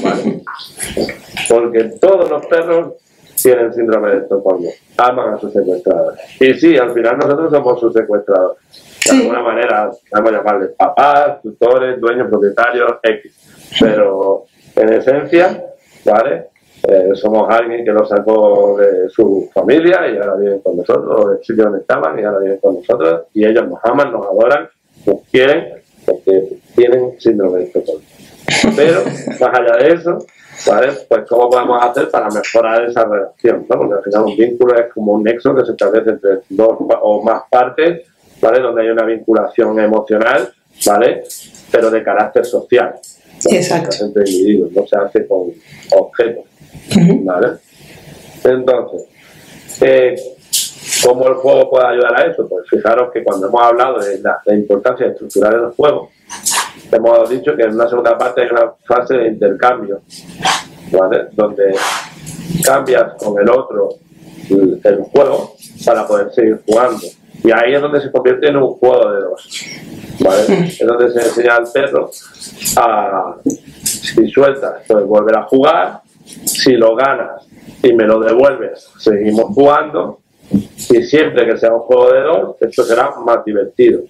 ¿vale? 0.03 0.43
Porque 1.49 1.85
todos 2.01 2.31
los 2.31 2.47
perros 2.47 2.95
tienen 3.43 3.73
síndrome 3.75 4.11
de 4.11 4.19
Estocolmo, 4.19 4.71
aman 4.97 5.35
a 5.35 5.39
sus 5.39 5.53
secuestradores. 5.53 6.21
Y 6.41 6.55
sí, 6.55 6.77
al 6.79 6.93
final 6.93 7.19
nosotros 7.19 7.53
somos 7.53 7.81
sus 7.81 7.93
secuestradores. 7.93 8.59
De 9.05 9.19
alguna 9.19 9.43
manera, 9.43 9.91
vamos 10.13 10.33
a 10.33 10.37
llamarles 10.37 10.71
papás, 10.79 11.43
tutores, 11.43 12.01
dueños, 12.01 12.29
propietarios, 12.31 12.95
X. 13.03 13.77
Pero 13.81 14.45
en 14.77 14.93
esencia, 14.95 15.63
¿vale? 16.05 16.49
Eh, 16.87 17.13
somos 17.15 17.49
alguien 17.49 17.85
que 17.85 17.93
lo 17.93 18.05
sacó 18.05 18.77
de 18.79 19.09
su 19.09 19.49
familia 19.55 20.07
y 20.07 20.19
ahora 20.19 20.35
viven 20.35 20.61
con 20.61 20.77
nosotros, 20.77 21.31
del 21.31 21.45
sitio 21.45 21.65
donde 21.65 21.81
estaban 21.81 22.19
y 22.19 22.25
ahora 22.25 22.41
viven 22.41 22.59
con 22.59 22.75
nosotros, 22.75 23.23
y 23.33 23.47
ellos 23.47 23.67
nos 23.69 23.79
aman, 23.85 24.13
nos 24.13 24.27
adoran, 24.27 24.69
nos 25.07 25.23
quieren, 25.31 25.83
porque 26.05 26.59
tienen 26.77 27.19
síndrome 27.19 27.61
de 27.61 27.65
Estocolmo. 27.65 28.03
Pero, 28.77 29.03
más 29.41 29.59
allá 29.59 29.77
de 29.79 29.95
eso, 29.95 30.19
¿vale? 30.67 30.93
Pues 31.09 31.23
cómo 31.27 31.49
podemos 31.49 31.83
hacer 31.83 32.11
para 32.11 32.29
mejorar 32.29 32.85
esa 32.85 33.05
relación, 33.05 33.67
¿no? 33.69 33.79
Porque 33.79 33.95
al 33.95 34.03
final 34.03 34.23
un 34.25 34.37
vínculo 34.37 34.79
es 34.79 34.93
como 34.93 35.13
un 35.13 35.23
nexo 35.23 35.55
que 35.55 35.65
se 35.65 35.73
establece 35.73 36.11
entre 36.11 36.31
dos 36.51 36.77
o 37.01 37.23
más 37.23 37.45
partes, 37.51 38.03
¿vale? 38.43 38.61
Donde 38.61 38.83
hay 38.83 38.89
una 38.89 39.05
vinculación 39.05 39.79
emocional, 39.81 40.53
¿vale? 40.87 41.25
Pero 41.71 41.91
de 41.91 42.03
carácter 42.03 42.45
social. 42.45 42.95
Exacto. 43.51 44.05
Entre 44.05 44.31
individuos, 44.31 44.73
no 44.73 44.87
se 44.87 44.97
hace 44.97 45.27
con 45.27 45.53
objetos. 45.97 46.45
¿Vale? 47.25 47.49
Entonces, 48.45 49.09
eh, 49.81 50.15
¿cómo 51.05 51.29
el 51.29 51.35
juego 51.35 51.71
puede 51.71 51.87
ayudar 51.87 52.21
a 52.21 52.31
eso? 52.31 52.47
Pues 52.49 52.69
fijaros 52.69 53.11
que 53.13 53.25
cuando 53.25 53.49
hemos 53.49 53.63
hablado 53.63 53.99
de 53.99 54.21
la, 54.21 54.41
importancia 54.55 55.07
de 55.07 55.13
estructurar 55.13 55.55
el 55.55 55.71
juego, 55.71 56.11
hemos 56.93 57.29
dicho 57.31 57.57
que 57.57 57.63
en 57.63 57.75
una 57.75 57.89
segunda 57.89 58.17
parte 58.19 58.43
hay 58.43 58.49
una 58.51 58.73
fase 58.87 59.15
de 59.15 59.29
intercambio, 59.29 60.03
¿vale? 60.93 61.29
Donde 61.33 61.75
cambias 62.63 63.15
con 63.19 63.41
el 63.41 63.49
otro 63.49 63.91
el, 64.51 65.03
juego 65.13 65.57
para 65.85 66.07
poder 66.07 66.33
seguir 66.33 66.61
jugando. 66.67 67.07
Y 67.43 67.51
ahí 67.51 67.75
es 67.75 67.81
donde 67.81 68.01
se 68.01 68.11
convierte 68.11 68.49
en 68.49 68.57
un 68.57 68.75
juego 68.75 69.11
de 69.11 69.21
dos. 69.21 69.67
¿vale? 70.21 70.67
Es 70.67 70.87
donde 70.87 71.11
se 71.11 71.21
enseña 71.21 71.57
al 71.57 71.71
perro 71.73 72.11
a, 72.77 73.37
si 73.85 74.29
sueltas, 74.31 74.83
pues 74.87 75.05
volver 75.05 75.37
a 75.37 75.43
jugar 75.43 76.04
si 76.25 76.73
lo 76.73 76.95
ganas 76.95 77.47
y 77.83 77.93
me 77.93 78.05
lo 78.05 78.21
devuelves, 78.21 78.91
seguimos 78.99 79.47
jugando, 79.55 80.21
Y 80.51 81.03
siempre 81.03 81.47
que 81.47 81.57
sea 81.57 81.73
un 81.73 81.81
juego 81.81 82.13
de 82.13 82.21
dos, 82.21 82.57
esto 82.61 82.83
será 82.85 83.11
más 83.25 83.45
divertido. 83.45 84.03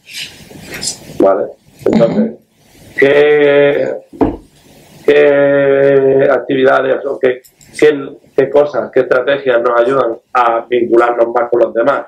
¿Vale? 1.21 1.45
Entonces, 1.85 2.33
¿qué, 2.99 3.95
qué 5.05 6.29
actividades 6.31 7.05
o 7.07 7.19
qué, 7.19 7.43
qué, 7.79 8.51
cosas, 8.51 8.91
qué 8.93 9.01
estrategias 9.01 9.63
nos 9.63 9.81
ayudan 9.81 10.17
a 10.33 10.67
vincularnos 10.69 11.29
más 11.29 11.51
con 11.51 11.61
los 11.61 11.75
demás? 11.75 12.07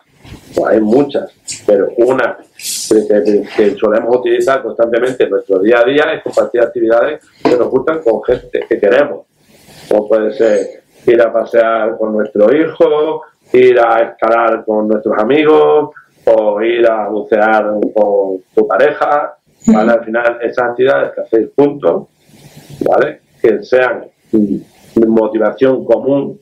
Pues 0.55 0.67
hay 0.69 0.81
muchas, 0.81 1.31
pero 1.67 1.89
una 1.99 2.37
que, 3.57 3.77
solemos 3.79 4.17
utilizar 4.17 4.63
constantemente 4.63 5.25
en 5.25 5.31
nuestro 5.31 5.61
día 5.61 5.81
a 5.81 5.85
día 5.85 6.05
es 6.15 6.23
compartir 6.23 6.63
actividades 6.63 7.25
que 7.43 7.57
nos 7.57 7.69
gustan 7.69 8.01
con 8.03 8.23
gente 8.25 8.65
que 8.69 8.79
queremos. 8.79 9.27
Como 9.89 10.09
puede 10.09 10.33
ser 10.35 10.83
ir 11.07 11.21
a 11.21 11.33
pasear 11.33 11.97
con 11.97 12.13
nuestro 12.13 12.55
hijo, 12.55 13.23
ir 13.53 13.79
a 13.79 14.03
escalar 14.03 14.65
con 14.65 14.89
nuestros 14.89 15.17
amigos 15.19 15.91
o 16.25 16.63
ir 16.63 16.89
a 16.89 17.09
bucear 17.09 17.75
con 17.95 18.39
tu 18.55 18.67
pareja. 18.67 19.37
¿vale? 19.67 19.93
Al 19.93 20.05
final, 20.05 20.39
esas 20.43 20.71
actividades 20.71 21.13
que 21.15 21.21
hacéis 21.21 21.49
juntos, 21.55 22.09
¿vale? 22.81 23.21
que 23.41 23.63
sean 23.63 24.05
motivación 25.07 25.85
común, 25.85 26.41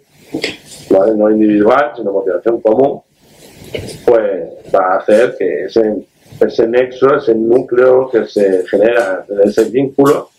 ¿vale? 0.90 1.14
no 1.16 1.30
individual, 1.30 1.92
sino 1.96 2.12
motivación 2.12 2.60
común, 2.60 3.02
pues 4.06 4.50
va 4.74 4.94
a 4.94 4.98
hacer 4.98 5.34
que 5.38 5.64
ese, 5.64 6.06
ese 6.40 6.66
nexo, 6.68 7.16
ese 7.16 7.34
núcleo 7.34 8.08
que 8.10 8.26
se 8.26 8.66
genera, 8.68 9.24
ese 9.44 9.64
vínculo, 9.70 10.30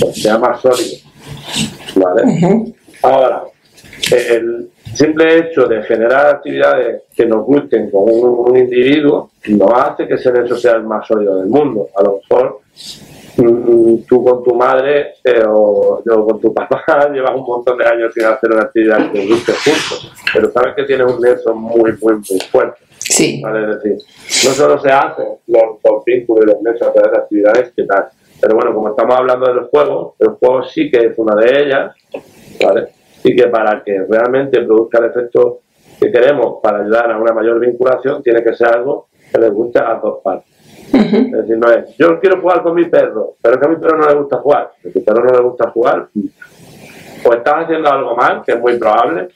pues 0.00 0.22
sea 0.22 0.38
más 0.38 0.60
sólido. 0.60 0.98
¿Vale? 1.96 2.74
Ahora, 3.02 3.44
el 4.10 4.70
simple 4.94 5.38
hecho 5.38 5.66
de 5.66 5.82
generar 5.82 6.26
actividades 6.26 7.02
que 7.14 7.26
nos 7.26 7.44
gusten 7.44 7.90
con 7.90 8.02
un, 8.06 8.56
individuo 8.56 9.30
no 9.48 9.66
hace 9.74 10.06
que 10.06 10.14
ese 10.14 10.32
nexo 10.32 10.56
sea 10.56 10.76
el 10.76 10.84
más 10.84 11.06
sólido 11.06 11.40
del 11.40 11.48
mundo. 11.48 11.88
A 11.96 12.02
lo 12.02 12.20
mejor 12.20 12.60
mm, 13.36 14.04
tú 14.08 14.24
con 14.24 14.42
tu 14.42 14.54
madre 14.54 15.14
eh, 15.24 15.42
o 15.46 16.02
yo 16.04 16.24
con 16.24 16.40
tu 16.40 16.54
papá 16.54 17.10
llevas 17.12 17.34
un 17.34 17.44
montón 17.44 17.78
de 17.78 17.86
años 17.86 18.12
sin 18.14 18.24
hacer 18.24 18.52
una 18.52 18.62
actividad 18.62 19.10
que 19.10 19.26
guste 19.26 19.52
juntos, 19.52 20.12
pero 20.32 20.50
sabes 20.52 20.74
que 20.76 20.84
tienes 20.84 21.12
un 21.12 21.20
nexo 21.20 21.54
muy, 21.54 21.92
muy, 22.00 22.14
muy 22.14 22.40
fuerte. 22.50 22.78
Sí. 22.98 23.42
Es 23.44 23.82
decir, 23.82 23.98
no 24.48 24.54
solo 24.54 24.80
se 24.80 24.90
hacen 24.90 25.26
los, 25.46 25.62
los 25.84 26.04
vínculos 26.04 26.44
y 26.44 26.46
los 26.52 26.62
nexos 26.62 26.88
a 26.88 26.92
través 26.92 27.12
de 27.12 27.18
actividades 27.18 27.72
que 27.76 27.82
tal, 27.84 28.08
pero 28.44 28.56
bueno, 28.56 28.74
como 28.74 28.90
estamos 28.90 29.16
hablando 29.16 29.46
de 29.46 29.54
los 29.54 29.70
juegos, 29.70 30.16
el 30.18 30.28
juego 30.32 30.64
sí 30.64 30.90
que 30.90 31.06
es 31.06 31.14
una 31.16 31.34
de 31.34 31.62
ellas, 31.62 31.94
¿vale? 32.62 32.88
Y 33.24 33.34
que 33.34 33.46
para 33.46 33.82
que 33.82 34.04
realmente 34.06 34.60
produzca 34.60 34.98
el 34.98 35.06
efecto 35.06 35.60
que 35.98 36.12
queremos 36.12 36.58
para 36.62 36.80
ayudar 36.80 37.10
a 37.10 37.16
una 37.16 37.32
mayor 37.32 37.58
vinculación, 37.58 38.22
tiene 38.22 38.44
que 38.44 38.54
ser 38.54 38.68
algo 38.68 39.08
que 39.32 39.40
les 39.40 39.50
guste 39.50 39.78
a 39.78 39.94
dos 39.94 40.20
partes. 40.22 40.52
Es 40.92 41.32
decir, 41.32 41.56
no 41.56 41.70
es, 41.70 41.96
yo 41.96 42.20
quiero 42.20 42.38
jugar 42.42 42.62
con 42.62 42.74
mi 42.74 42.84
perro, 42.84 43.36
pero 43.40 43.54
es 43.54 43.60
que 43.62 43.66
a 43.66 43.70
mi 43.70 43.76
perro 43.76 43.96
no 43.96 44.08
le 44.08 44.14
gusta 44.14 44.36
jugar. 44.36 44.72
Si 44.82 44.88
a 44.88 44.92
tu 44.92 45.02
perro 45.02 45.24
no 45.24 45.32
le 45.32 45.42
gusta 45.42 45.70
jugar, 45.70 46.08
o 47.24 47.32
estás 47.32 47.64
haciendo 47.64 47.90
algo 47.90 48.14
mal, 48.14 48.42
que 48.44 48.52
es 48.52 48.60
muy 48.60 48.78
probable, 48.78 49.28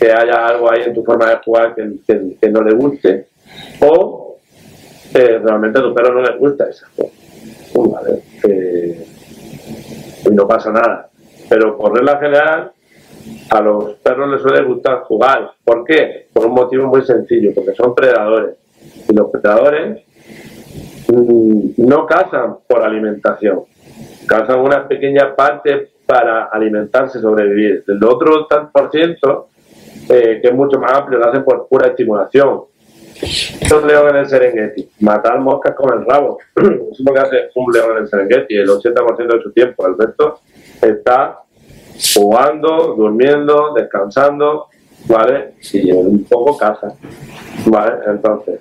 que 0.00 0.10
haya 0.10 0.48
algo 0.48 0.68
ahí 0.68 0.82
en 0.86 0.94
tu 0.94 1.04
forma 1.04 1.30
de 1.30 1.36
jugar 1.44 1.76
que, 1.76 2.48
no 2.50 2.60
le 2.60 2.74
guste, 2.74 3.28
o 3.82 4.36
eh, 5.14 5.38
realmente 5.38 5.78
a 5.78 5.82
tu 5.82 5.94
perro 5.94 6.14
no 6.14 6.22
le 6.22 6.36
gusta 6.38 6.68
esa 6.68 6.88
Eh, 8.48 9.06
y 10.24 10.34
no 10.34 10.46
pasa 10.46 10.70
nada. 10.70 11.10
Pero 11.48 11.76
por 11.76 11.94
regla 11.94 12.18
general, 12.18 12.72
a 13.50 13.60
los 13.60 13.94
perros 13.94 14.30
les 14.30 14.42
suele 14.42 14.64
gustar 14.64 15.02
jugar. 15.02 15.52
¿Por 15.64 15.84
qué? 15.84 16.28
Por 16.32 16.46
un 16.46 16.54
motivo 16.54 16.86
muy 16.86 17.02
sencillo, 17.02 17.52
porque 17.54 17.74
son 17.74 17.94
predadores. 17.94 18.56
Y 19.08 19.14
los 19.14 19.30
predadores 19.30 20.02
mm, 21.08 21.70
no 21.76 22.06
cazan 22.06 22.56
por 22.66 22.82
alimentación, 22.82 23.64
cazan 24.26 24.60
una 24.60 24.88
pequeña 24.88 25.34
parte 25.36 25.90
para 26.06 26.44
alimentarse, 26.44 27.20
sobrevivir. 27.20 27.84
El 27.86 28.04
otro 28.04 28.46
tanto 28.46 28.72
por 28.72 28.90
ciento, 28.90 29.48
eh, 30.08 30.40
que 30.42 30.48
es 30.48 30.54
mucho 30.54 30.78
más 30.78 30.92
amplio, 30.92 31.18
lo 31.18 31.28
hacen 31.28 31.44
por 31.44 31.68
pura 31.68 31.88
estimulación. 31.88 32.62
Es 33.22 33.70
león 33.84 34.08
en 34.10 34.16
el 34.16 34.28
Serengeti, 34.28 34.90
matar 35.00 35.38
moscas 35.38 35.74
con 35.76 35.96
el 35.96 36.04
rabo. 36.04 36.38
Eso 36.56 36.70
es 36.92 37.00
lo 37.00 37.14
que 37.14 37.20
hace 37.20 37.36
un 37.54 37.72
león 37.72 37.92
en 37.92 38.02
el 38.02 38.08
Serengeti, 38.08 38.56
el 38.56 38.68
80% 38.68 39.36
de 39.36 39.42
su 39.42 39.52
tiempo. 39.52 39.86
El 39.86 39.96
resto 39.96 40.40
está 40.80 41.38
jugando, 42.14 42.94
durmiendo, 42.96 43.72
descansando, 43.74 44.66
¿vale? 45.06 45.54
Y 45.72 45.92
un 45.92 46.24
poco 46.24 46.56
caza, 46.56 46.94
¿vale? 47.66 47.92
Entonces, 48.06 48.60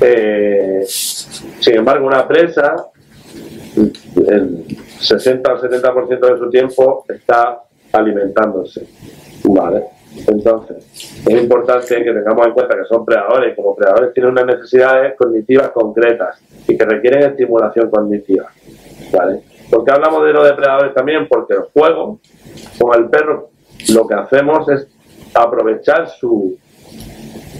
eh, 0.00 0.82
sin 0.84 1.76
embargo, 1.76 2.06
una 2.06 2.26
presa, 2.26 2.74
el 3.76 4.64
60 4.98 5.52
o 5.52 5.60
70% 5.60 6.32
de 6.32 6.38
su 6.38 6.50
tiempo 6.50 7.04
está 7.08 7.62
alimentándose, 7.92 8.88
¿vale? 9.44 9.84
Entonces, 10.26 11.24
es 11.26 11.42
importante 11.42 12.02
que 12.02 12.12
tengamos 12.12 12.46
en 12.46 12.52
cuenta 12.52 12.76
que 12.76 12.84
son 12.84 13.04
predadores 13.04 13.52
y 13.52 13.56
como 13.56 13.74
predadores 13.74 14.12
tienen 14.12 14.32
unas 14.32 14.46
necesidades 14.46 15.14
cognitivas 15.16 15.70
concretas 15.70 16.40
y 16.68 16.76
que 16.76 16.84
requieren 16.84 17.30
estimulación 17.30 17.90
cognitiva, 17.90 18.50
¿vale? 19.12 19.40
¿Por 19.70 19.84
qué 19.84 19.92
hablamos 19.92 20.24
de 20.24 20.32
los 20.32 20.46
depredadores 20.46 20.92
también? 20.94 21.26
Porque 21.28 21.54
el 21.54 21.62
juego 21.72 22.20
con 22.78 23.00
el 23.00 23.08
perro 23.08 23.50
lo 23.94 24.06
que 24.06 24.14
hacemos 24.14 24.68
es 24.68 24.86
aprovechar 25.34 26.08
su, 26.08 26.58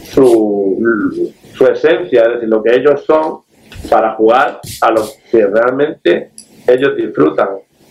su, 0.04 1.32
su 1.54 1.66
esencia, 1.66 2.22
es 2.22 2.34
decir, 2.34 2.48
lo 2.48 2.62
que 2.62 2.74
ellos 2.74 3.02
son, 3.04 3.40
para 3.90 4.14
jugar 4.14 4.60
a 4.80 4.90
lo 4.90 5.02
que 5.30 5.46
realmente 5.46 6.30
ellos 6.66 6.96
disfrutan, 6.96 7.48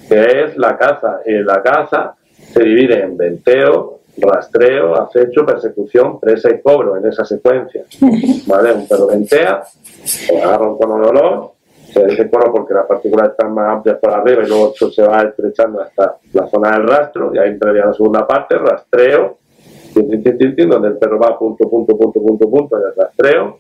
que 0.08 0.44
es 0.44 0.58
la 0.58 0.78
caza. 0.78 1.20
Y 1.26 1.34
la 1.44 1.62
caza 1.62 2.16
se 2.54 2.64
divide 2.64 3.02
en 3.02 3.18
venteo, 3.18 4.01
rastreo, 4.18 4.96
acecho, 4.96 5.46
persecución, 5.46 6.20
presa 6.20 6.50
y 6.50 6.62
cobro 6.62 6.98
en 6.98 7.06
esa 7.06 7.26
secuencia. 7.26 7.84
¿Vale? 8.48 8.74
Un 8.74 8.88
perro 8.88 9.08
ventea, 9.08 9.64
agarra 10.44 10.68
un 10.68 10.78
cono 10.78 11.00
de 11.00 11.10
olor, 11.10 11.52
se 11.92 12.06
dice 12.06 12.30
cono 12.30 12.52
porque 12.52 12.74
las 12.74 12.86
partículas 12.86 13.32
están 13.32 13.54
más 13.54 13.70
amplias 13.70 13.98
por 13.98 14.14
arriba 14.14 14.44
y 14.44 14.48
luego 14.48 14.74
se 14.74 15.04
va 15.04 15.22
estrechando 15.24 15.82
hasta 15.82 16.18
la 16.34 16.48
zona 16.48 16.72
del 16.72 16.88
rastro 16.88 17.32
y 17.34 17.38
ahí 17.38 17.50
entraría 17.50 17.86
la 17.86 17.94
segunda 17.94 18.26
parte, 18.26 18.58
rastreo, 18.58 19.38
donde 19.94 20.88
el 20.88 20.98
perro 20.98 21.20
va 21.20 21.38
punto, 21.38 21.70
punto, 21.70 21.98
punto, 21.98 22.22
punto, 22.22 22.50
punto, 22.50 22.78
el 22.78 22.96
rastreo. 22.96 23.60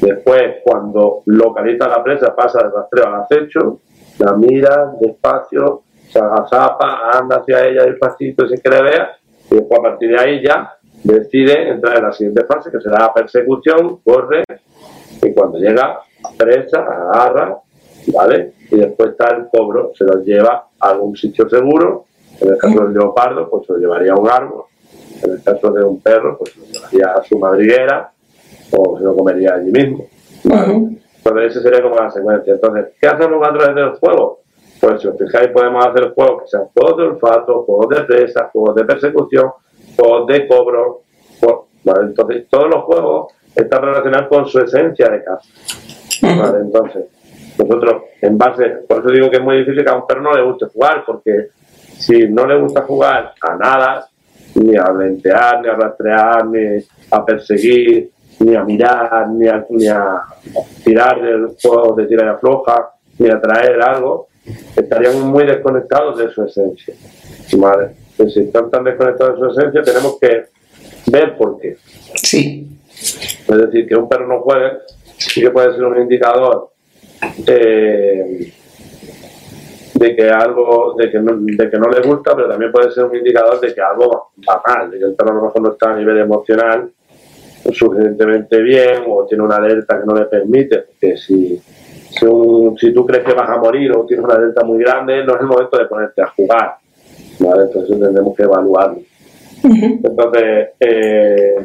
Después, 0.00 0.56
cuando 0.64 1.22
localiza 1.26 1.86
la 1.86 2.02
presa, 2.02 2.34
pasa 2.34 2.62
del 2.62 2.72
rastreo 2.72 3.06
al 3.06 3.22
acecho, 3.22 3.78
la 4.18 4.32
mira 4.32 4.92
despacio, 5.00 5.82
se 6.08 6.18
agazapa, 6.18 7.10
anda 7.12 7.36
hacia 7.36 7.66
ella 7.68 7.84
despacito 7.84 8.48
sin 8.48 8.60
que 8.60 8.68
le 8.68 8.82
vea, 8.82 9.16
y 9.50 9.56
después 9.56 9.80
a 9.80 9.82
partir 9.82 10.10
de 10.10 10.20
ahí 10.20 10.42
ya 10.42 10.76
decide 11.02 11.70
entrar 11.70 11.96
en 11.98 12.04
la 12.04 12.12
siguiente 12.12 12.44
fase, 12.44 12.70
que 12.70 12.80
será 12.80 12.98
la 13.00 13.14
persecución, 13.14 13.98
corre, 14.04 14.44
y 15.22 15.32
cuando 15.32 15.58
llega 15.58 16.00
presa, 16.36 16.80
agarra, 16.80 17.58
¿vale? 18.14 18.52
Y 18.70 18.76
después 18.76 19.10
está 19.10 19.34
el 19.34 19.48
cobro, 19.48 19.92
se 19.94 20.04
lo 20.04 20.22
lleva 20.22 20.68
a 20.78 20.90
algún 20.90 21.16
sitio 21.16 21.48
seguro, 21.48 22.04
en 22.40 22.50
el 22.50 22.58
caso 22.58 22.84
del 22.84 22.94
leopardo, 22.94 23.50
pues 23.50 23.66
se 23.66 23.72
lo 23.74 23.78
llevaría 23.78 24.12
a 24.12 24.16
un 24.16 24.28
árbol, 24.28 24.64
en 25.22 25.32
el 25.32 25.42
caso 25.42 25.70
de 25.72 25.84
un 25.84 26.00
perro, 26.00 26.38
pues 26.38 26.52
se 26.52 26.60
lo 26.60 26.66
llevaría 26.66 27.12
a 27.12 27.22
su 27.22 27.38
madriguera 27.38 28.12
o 28.72 28.98
se 28.98 29.04
lo 29.04 29.16
comería 29.16 29.54
allí 29.54 29.70
mismo. 29.70 30.06
Entonces, 30.44 31.50
esa 31.50 31.62
sería 31.62 31.82
como 31.82 31.96
la 31.96 32.10
secuencia. 32.10 32.54
Entonces, 32.54 32.86
¿qué 32.98 33.06
hacemos 33.06 33.46
a 33.46 33.52
través 33.52 33.74
del 33.74 33.90
juego? 33.90 34.39
Si 34.80 35.08
os 35.08 35.18
fijáis, 35.18 35.48
podemos 35.48 35.84
hacer 35.84 36.12
juegos 36.14 36.42
que 36.42 36.48
sean 36.48 36.64
juegos 36.74 36.96
de 36.96 37.02
olfato, 37.04 37.64
juegos 37.64 37.88
de 37.90 38.02
presa, 38.04 38.48
juegos 38.50 38.74
de 38.74 38.84
persecución, 38.84 39.52
juegos 39.96 40.26
de 40.26 40.48
cobro. 40.48 41.02
entonces, 42.02 42.48
todos 42.48 42.68
los 42.70 42.84
juegos 42.84 43.32
están 43.54 43.82
relacionados 43.82 44.28
con 44.28 44.46
su 44.46 44.58
esencia 44.60 45.08
de 45.08 45.22
caza. 45.22 46.58
Entonces, 46.58 47.04
nosotros, 47.58 48.04
en 48.22 48.38
base, 48.38 48.68
por 48.88 49.00
eso 49.00 49.10
digo 49.10 49.30
que 49.30 49.36
es 49.36 49.42
muy 49.42 49.58
difícil 49.58 49.84
que 49.84 49.90
a 49.90 49.96
un 49.96 50.06
perro 50.06 50.22
no 50.22 50.32
le 50.32 50.42
guste 50.42 50.66
jugar, 50.66 51.04
porque 51.04 51.48
si 51.98 52.28
no 52.28 52.46
le 52.46 52.58
gusta 52.58 52.82
jugar 52.82 53.34
a 53.40 53.56
nada, 53.56 54.08
ni 54.54 54.76
a 54.76 54.90
lentear, 54.92 55.60
ni 55.60 55.68
a 55.68 55.74
rastrear, 55.74 56.46
ni 56.46 56.82
a 57.10 57.24
perseguir, 57.24 58.10
ni 58.40 58.56
a 58.56 58.64
mirar, 58.64 59.28
ni 59.28 59.46
a, 59.46 59.66
ni 59.68 59.88
a 59.88 60.22
tirar 60.82 61.20
del 61.20 61.48
juego 61.62 61.94
de 61.94 62.06
tira 62.06 62.24
y 62.24 62.28
afloja, 62.28 62.90
ni 63.18 63.28
a 63.28 63.38
traer 63.38 63.80
algo, 63.82 64.28
estaríamos 64.76 65.24
muy 65.24 65.44
desconectados 65.44 66.18
de 66.18 66.30
su 66.30 66.44
esencia. 66.44 66.94
¿vale? 67.56 67.90
si 68.28 68.40
están 68.40 68.70
tan 68.70 68.84
desconectados 68.84 69.40
de 69.40 69.46
su 69.46 69.58
esencia, 69.58 69.82
tenemos 69.82 70.18
que 70.20 70.46
ver 71.10 71.36
por 71.36 71.58
qué. 71.58 71.76
Sí. 72.14 72.68
Es 72.92 73.46
decir, 73.46 73.88
que 73.88 73.96
un 73.96 74.08
perro 74.08 74.26
no 74.26 74.40
juegue 74.40 74.72
sí 75.20 75.40
que 75.40 75.50
puede 75.50 75.74
ser 75.74 75.84
un 75.84 76.00
indicador 76.00 76.70
eh, 77.46 78.52
de 79.94 80.16
que 80.16 80.30
algo, 80.30 80.94
de 80.98 81.10
que, 81.10 81.18
no, 81.18 81.36
de 81.36 81.70
que 81.70 81.78
no 81.78 81.88
le 81.90 82.00
gusta, 82.00 82.34
pero 82.34 82.48
también 82.48 82.72
puede 82.72 82.90
ser 82.90 83.04
un 83.04 83.16
indicador 83.16 83.60
de 83.60 83.74
que 83.74 83.80
algo 83.80 84.30
va 84.48 84.62
mal, 84.66 84.90
de 84.90 84.98
que 84.98 85.04
el 85.04 85.14
perro 85.14 85.32
a 85.32 85.34
lo 85.34 85.42
mejor 85.42 85.62
no 85.62 85.72
está 85.72 85.90
a 85.90 85.96
nivel 85.96 86.18
emocional 86.18 86.90
suficientemente 87.72 88.62
bien 88.62 89.02
o 89.06 89.26
tiene 89.26 89.44
una 89.44 89.56
alerta 89.56 90.00
que 90.00 90.06
no 90.06 90.14
le 90.14 90.24
permite, 90.24 90.78
porque 90.78 91.18
si, 91.18 91.60
si, 92.10 92.92
tú 92.92 93.06
crees 93.06 93.24
que 93.24 93.34
vas 93.34 93.48
a 93.48 93.58
morir 93.58 93.92
o 93.96 94.04
tienes 94.04 94.24
una 94.24 94.34
alerta 94.34 94.64
muy 94.64 94.78
grande, 94.78 95.24
no 95.24 95.34
es 95.34 95.40
el 95.40 95.46
momento 95.46 95.78
de 95.78 95.86
ponerte 95.86 96.22
a 96.22 96.26
jugar. 96.26 96.76
Entonces 97.38 97.98
tendremos 97.98 98.36
que 98.36 98.42
evaluarlo. 98.42 99.00
Entonces, 99.62 100.68
eh, 100.80 101.56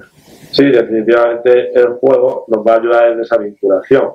sí, 0.51 0.65
definitivamente 0.65 1.77
el 1.77 1.93
juego 1.93 2.45
nos 2.47 2.65
va 2.65 2.73
a 2.73 2.77
ayudar 2.77 3.11
en 3.11 3.21
esa 3.21 3.37
vinculación. 3.37 4.11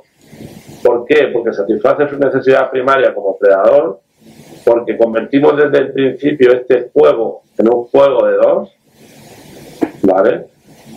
¿Por 0.83 1.05
qué? 1.05 1.29
Porque 1.33 1.53
satisface 1.53 2.09
su 2.09 2.19
necesidad 2.19 2.71
primaria 2.71 3.15
como 3.15 3.37
predador, 3.37 4.01
porque 4.65 4.97
convertimos 4.97 5.57
desde 5.57 5.79
el 5.79 5.93
principio 5.93 6.53
este 6.53 6.91
juego 6.93 7.43
en 7.59 7.69
un 7.69 7.85
juego 7.85 8.27
de 8.27 8.37
dos, 8.37 8.73
¿vale? 10.03 10.47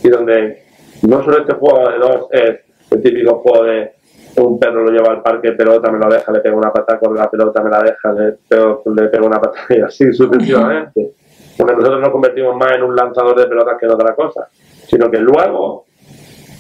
Y 0.03 0.09
donde 0.09 0.63
no 1.01 1.23
solo 1.23 1.39
este 1.39 1.53
juego 1.53 1.89
de 1.89 1.97
dos 1.97 2.27
es 2.31 2.59
el 2.91 3.01
típico 3.01 3.39
juego 3.39 3.65
de 3.65 3.93
un 4.37 4.59
perro 4.59 4.83
lo 4.83 4.91
lleva 4.91 5.11
al 5.11 5.21
parque, 5.21 5.51
pelota 5.51 5.91
me 5.91 5.99
lo 5.99 6.09
deja, 6.09 6.31
le 6.31 6.39
pega 6.39 6.55
una 6.55 6.71
patada 6.71 6.99
con 6.99 7.15
la 7.15 7.29
pelota, 7.29 7.61
me 7.61 7.69
la 7.69 7.81
deja, 7.81 8.11
le 8.13 8.31
pego, 8.47 8.81
le 8.85 9.07
pego 9.07 9.27
una 9.27 9.39
patada 9.39 9.65
y 9.69 9.81
así 9.81 10.11
sucesivamente. 10.13 11.11
Porque 11.57 11.75
nosotros 11.75 12.01
nos 12.01 12.09
convertimos 12.09 12.55
más 12.55 12.71
en 12.71 12.83
un 12.83 12.95
lanzador 12.95 13.39
de 13.39 13.47
pelotas 13.47 13.77
que 13.79 13.85
en 13.85 13.91
otra 13.91 14.15
cosa, 14.15 14.47
sino 14.87 15.09
que 15.11 15.19
luego, 15.19 15.85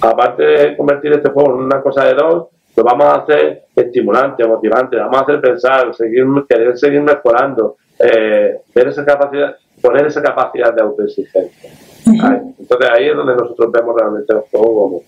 aparte 0.01 0.43
de 0.43 0.77
convertir 0.77 1.13
este 1.13 1.29
juego 1.29 1.55
en 1.55 1.65
una 1.65 1.81
cosa 1.81 2.05
de 2.05 2.13
dos, 2.13 2.47
lo 2.75 2.83
vamos 2.83 3.05
a 3.05 3.15
hacer 3.17 3.65
estimulante, 3.75 4.47
motivante, 4.47 4.97
vamos 4.97 5.17
a 5.17 5.23
hacer 5.23 5.41
pensar, 5.41 5.93
seguir, 5.95 6.25
querer 6.47 6.77
seguir 6.77 7.01
mejorando, 7.01 7.77
eh, 7.99 8.61
ver 8.73 8.87
esa 8.87 9.05
capacidad, 9.05 9.55
poner 9.81 10.07
esa 10.07 10.21
capacidad 10.21 10.73
de 10.73 10.81
autoexigencia. 10.81 11.71
Entonces 12.05 12.89
ahí 12.91 13.09
es 13.09 13.15
donde 13.15 13.35
nosotros 13.35 13.71
vemos 13.71 13.95
realmente 13.95 14.33
el 14.33 14.39
juego 14.39 14.75
como, 14.75 15.01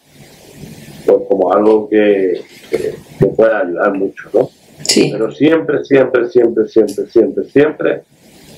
pues, 1.05 1.17
como 1.27 1.53
algo 1.53 1.87
que, 1.89 2.41
que, 2.69 3.25
puede 3.27 3.55
ayudar 3.55 3.93
mucho, 3.93 4.29
¿no? 4.33 4.49
Sí. 4.83 5.09
Pero 5.11 5.31
siempre, 5.31 5.83
siempre, 5.83 6.27
siempre, 6.29 6.67
siempre, 6.67 7.07
siempre, 7.07 7.43
siempre 7.45 8.03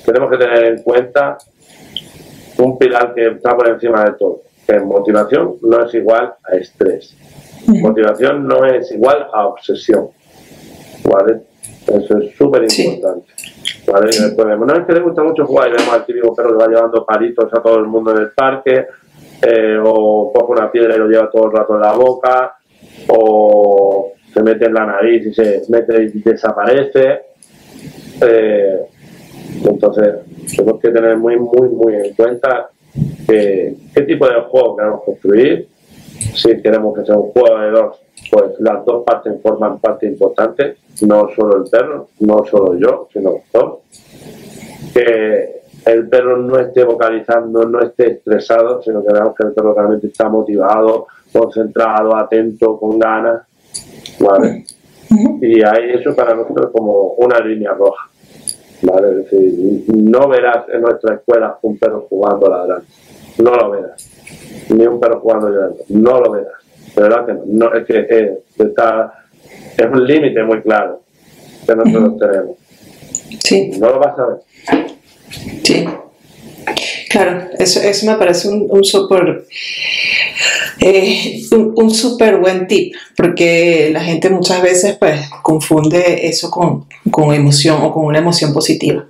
tenemos 0.04 0.30
que 0.30 0.38
tener 0.38 0.64
en 0.64 0.82
cuenta 0.82 1.38
un 2.58 2.78
pilar 2.78 3.14
que 3.14 3.28
está 3.28 3.56
por 3.56 3.68
encima 3.68 4.04
de 4.04 4.12
todo, 4.12 4.42
que 4.66 4.80
motivación 4.80 5.56
no 5.62 5.84
es 5.84 5.94
igual 5.94 6.34
a 6.44 6.56
estrés. 6.56 7.14
Motivación 7.66 8.48
no 8.48 8.64
es 8.64 8.90
igual 8.92 9.26
a 9.32 9.46
obsesión. 9.46 10.08
¿Vale? 11.04 11.42
Eso 11.86 12.18
es 12.18 12.34
súper 12.36 12.62
importante. 12.64 13.28
¿Vale? 13.86 14.10
no 14.58 14.74
es 14.74 14.86
que 14.86 14.92
le 14.92 15.00
gusta 15.00 15.22
mucho 15.22 15.46
jugar 15.46 15.68
y 15.68 15.72
vemos 15.72 15.88
al 15.88 16.06
típico 16.06 16.34
perro 16.34 16.56
que 16.56 16.64
va 16.64 16.68
llevando 16.68 17.04
palitos 17.04 17.52
a 17.52 17.62
todo 17.62 17.76
el 17.76 17.86
mundo 17.86 18.12
en 18.12 18.18
el 18.18 18.30
parque, 18.30 18.86
eh, 19.42 19.78
o 19.82 20.32
coge 20.32 20.52
una 20.52 20.70
piedra 20.70 20.94
y 20.94 20.98
lo 20.98 21.08
lleva 21.08 21.30
todo 21.30 21.46
el 21.46 21.52
rato 21.52 21.74
en 21.74 21.80
la 21.80 21.92
boca, 21.92 22.56
o 23.08 24.12
se 24.32 24.42
mete 24.42 24.66
en 24.66 24.74
la 24.74 24.86
nariz 24.86 25.26
y 25.26 25.34
se 25.34 25.62
mete 25.68 26.04
y 26.04 26.20
desaparece. 26.20 27.20
Eh, 28.20 28.80
entonces, 29.64 30.14
tenemos 30.56 30.80
que 30.80 30.90
tener 30.90 31.16
muy, 31.16 31.36
muy, 31.36 31.68
muy 31.68 31.94
en 31.94 32.14
cuenta 32.14 32.70
qué 33.26 34.02
tipo 34.06 34.26
de 34.26 34.40
juego 34.48 34.76
queremos 34.76 35.04
construir 35.04 35.68
si 36.34 36.60
queremos 36.62 36.96
que 36.96 37.04
sea 37.04 37.16
un 37.16 37.30
juego 37.32 37.58
de 37.58 37.70
dos, 37.70 38.00
pues 38.30 38.44
las 38.60 38.84
dos 38.84 39.04
partes 39.04 39.34
forman 39.42 39.78
parte 39.78 40.06
importante, 40.06 40.76
no 41.02 41.28
solo 41.34 41.64
el 41.64 41.70
perro, 41.70 42.08
no 42.20 42.44
solo 42.44 42.78
yo, 42.78 43.08
sino 43.12 43.32
los 43.32 43.42
dos. 43.52 43.78
Que 44.92 45.57
el 45.86 46.08
perro 46.08 46.36
no 46.36 46.58
esté 46.58 46.84
vocalizando, 46.84 47.64
no 47.64 47.80
esté 47.80 48.12
estresado, 48.12 48.82
sino 48.82 49.04
que 49.04 49.12
veamos 49.12 49.34
que 49.34 49.46
el 49.46 49.52
perro 49.52 49.74
realmente 49.74 50.08
está 50.08 50.28
motivado, 50.28 51.06
concentrado, 51.32 52.16
atento, 52.16 52.78
con 52.78 52.98
ganas. 52.98 53.42
¿vale? 54.20 54.64
Y 55.40 55.62
hay 55.62 55.90
eso 55.94 56.14
para 56.14 56.34
nosotros 56.34 56.70
como 56.72 57.14
una 57.14 57.40
línea 57.40 57.72
roja. 57.72 58.08
¿vale? 58.82 59.10
Es 59.10 59.16
decir, 59.30 59.84
no 59.94 60.28
verás 60.28 60.68
en 60.68 60.82
nuestra 60.82 61.14
escuela 61.14 61.58
un 61.62 61.78
perro 61.78 62.06
jugando 62.08 62.48
ladrando. 62.48 62.86
No 63.38 63.54
lo 63.54 63.70
verás 63.70 64.18
ni 64.70 64.86
un 64.86 65.00
perro 65.00 65.20
jugando 65.20 65.48
llorando. 65.48 65.84
No 65.88 66.20
lo 66.20 66.30
verás. 66.30 66.52
De 66.94 67.02
verdad 67.02 67.26
que 67.26 67.34
no. 67.46 67.72
es 67.74 67.86
que 67.86 68.06
eh, 68.08 68.38
está, 68.58 69.24
es 69.76 69.86
un 69.86 70.06
límite 70.06 70.42
muy 70.42 70.60
claro 70.62 71.02
que 71.66 71.74
nosotros 71.74 72.18
tenemos. 72.18 72.56
Sí. 73.44 73.70
No 73.78 73.90
lo 73.90 73.98
vas 73.98 74.18
a 74.18 74.26
ver. 74.26 74.38
Sí. 75.68 75.84
Claro, 77.10 77.48
eso, 77.58 77.80
eso 77.80 78.06
me 78.06 78.14
parece 78.16 78.48
un, 78.48 78.66
un 78.70 78.84
súper 78.84 79.46
eh, 80.80 81.42
un, 81.50 81.90
súper 81.90 82.38
buen 82.38 82.66
tip, 82.66 82.94
porque 83.14 83.90
la 83.92 84.00
gente 84.00 84.30
muchas 84.30 84.62
veces 84.62 84.96
pues 84.96 85.20
confunde 85.42 86.26
eso 86.26 86.50
con, 86.50 86.86
con 87.10 87.34
emoción 87.34 87.82
o 87.82 87.92
con 87.92 88.06
una 88.06 88.18
emoción 88.18 88.54
positiva. 88.54 89.06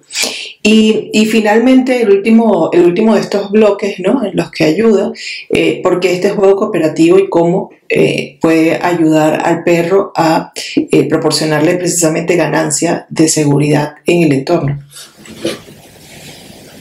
Y, 0.63 1.11
y, 1.13 1.27
finalmente, 1.27 2.03
el 2.03 2.11
último, 2.11 2.71
el 2.73 2.87
último 2.87 3.15
de 3.15 3.21
estos 3.21 3.51
bloques 3.53 4.01
¿no? 4.01 4.25
en 4.25 4.37
los 4.37 4.51
que 4.51 4.65
ayuda, 4.65 5.13
eh, 5.51 5.81
porque 5.83 6.13
este 6.13 6.31
juego 6.31 6.57
cooperativo 6.57 7.19
y 7.19 7.29
cómo 7.29 7.71
eh, 7.89 8.39
puede 8.41 8.75
ayudar 8.83 9.47
al 9.47 9.63
perro 9.63 10.13
a 10.17 10.53
eh, 10.77 11.09
proporcionarle 11.09 11.77
precisamente 11.77 12.35
ganancia 12.37 13.07
de 13.09 13.29
seguridad 13.29 13.95
en 14.05 14.25
el 14.25 14.33
entorno. 14.33 14.79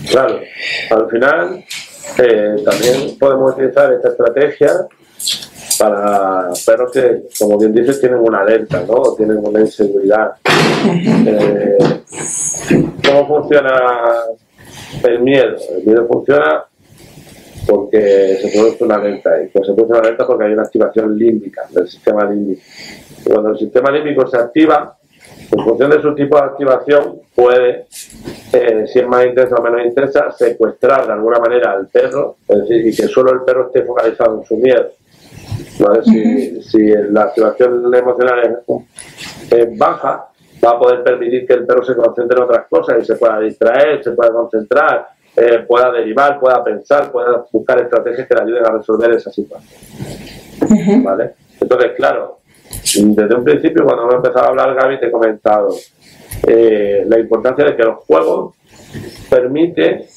Claro, 0.10 0.40
al 0.90 1.10
final 1.10 1.66
también 2.64 3.18
podemos 3.20 3.54
utilizar 3.54 3.94
esta 3.94 4.10
estrategia 4.10 4.72
para 5.80 6.50
perros 6.66 6.92
que, 6.92 7.24
como 7.40 7.58
bien 7.58 7.74
dices, 7.74 8.00
tienen 8.00 8.20
una 8.20 8.42
alerta, 8.42 8.84
¿no? 8.88 9.14
Tienen 9.16 9.38
una 9.38 9.60
inseguridad. 9.62 10.32
Eh, 11.26 11.78
¿Cómo 13.06 13.28
funciona 13.28 13.70
el 15.04 15.20
miedo? 15.22 15.56
El 15.78 15.86
miedo 15.86 16.08
funciona 16.08 16.64
porque 17.68 18.38
se 18.42 18.50
produce 18.58 18.84
una 18.84 18.96
alerta 18.96 19.42
y 19.44 19.48
pues 19.48 19.68
se 19.68 19.74
produce 19.74 19.92
una 19.92 20.02
alerta 20.02 20.26
porque 20.26 20.46
hay 20.46 20.54
una 20.54 20.64
activación 20.64 21.18
límbica 21.18 21.64
del 21.70 21.88
sistema 21.88 22.24
límbico. 22.30 22.62
Y 23.20 23.30
cuando 23.30 23.50
el 23.50 23.58
sistema 23.58 23.92
límbico 23.92 24.26
se 24.28 24.38
activa, 24.38 24.98
en 25.52 25.64
función 25.64 25.92
de 25.92 26.02
su 26.02 26.14
tipo 26.14 26.38
de 26.38 26.44
activación, 26.44 27.22
puede, 27.34 27.86
eh, 28.54 28.86
si 28.88 29.00
es 29.00 29.08
más 29.08 29.26
intensa 29.26 29.56
o 29.56 29.62
menos 29.62 29.86
intensa, 29.86 30.32
secuestrar 30.32 31.08
de 31.08 31.14
alguna 31.14 31.40
manera 31.40 31.72
al 31.72 31.88
perro, 31.88 32.38
es 32.48 32.60
decir, 32.60 32.88
y 32.88 32.96
que 32.96 33.08
solo 33.08 33.32
el 33.32 33.42
perro 33.42 33.68
esté 33.68 33.84
focalizado 33.84 34.40
en 34.40 34.46
su 34.46 34.58
miedo. 34.58 34.90
Si, 36.04 36.62
si, 36.64 36.88
la 37.12 37.24
activación 37.24 37.94
emocional 37.94 38.60
es, 39.50 39.78
baja, 39.78 40.28
va 40.64 40.72
a 40.72 40.80
poder 40.80 41.04
permitir 41.04 41.46
que 41.46 41.54
el 41.54 41.66
perro 41.66 41.84
se 41.84 41.96
concentre 41.96 42.38
en 42.38 42.44
otras 42.44 42.66
cosas 42.68 42.98
y 43.02 43.06
se 43.06 43.16
pueda 43.16 43.40
distraer, 43.40 44.04
se 44.04 44.12
pueda 44.12 44.32
concentrar, 44.32 45.08
eh, 45.36 45.60
pueda 45.68 45.92
derivar, 45.92 46.40
pueda 46.40 46.64
pensar, 46.64 47.12
pueda 47.12 47.46
buscar 47.52 47.80
estrategias 47.82 48.28
que 48.28 48.36
le 48.36 48.42
ayuden 48.42 48.66
a 48.66 48.72
resolver 48.72 49.12
esa 49.12 49.32
situación. 49.32 51.04
¿Vale? 51.04 51.36
Entonces, 51.62 51.92
claro, 51.96 52.40
desde 52.96 53.36
un 53.36 53.44
principio, 53.44 53.84
cuando 53.84 54.04
hemos 54.04 54.16
empezado 54.16 54.46
a 54.46 54.50
hablar, 54.50 54.76
Gaby, 54.76 55.00
te 55.00 55.08
he 55.08 55.12
comentado 55.12 55.76
eh, 56.48 57.06
la 57.08 57.20
importancia 57.20 57.66
de 57.66 57.76
que 57.76 57.84
los 57.84 57.98
juegos 58.06 58.56
permite 59.30 60.08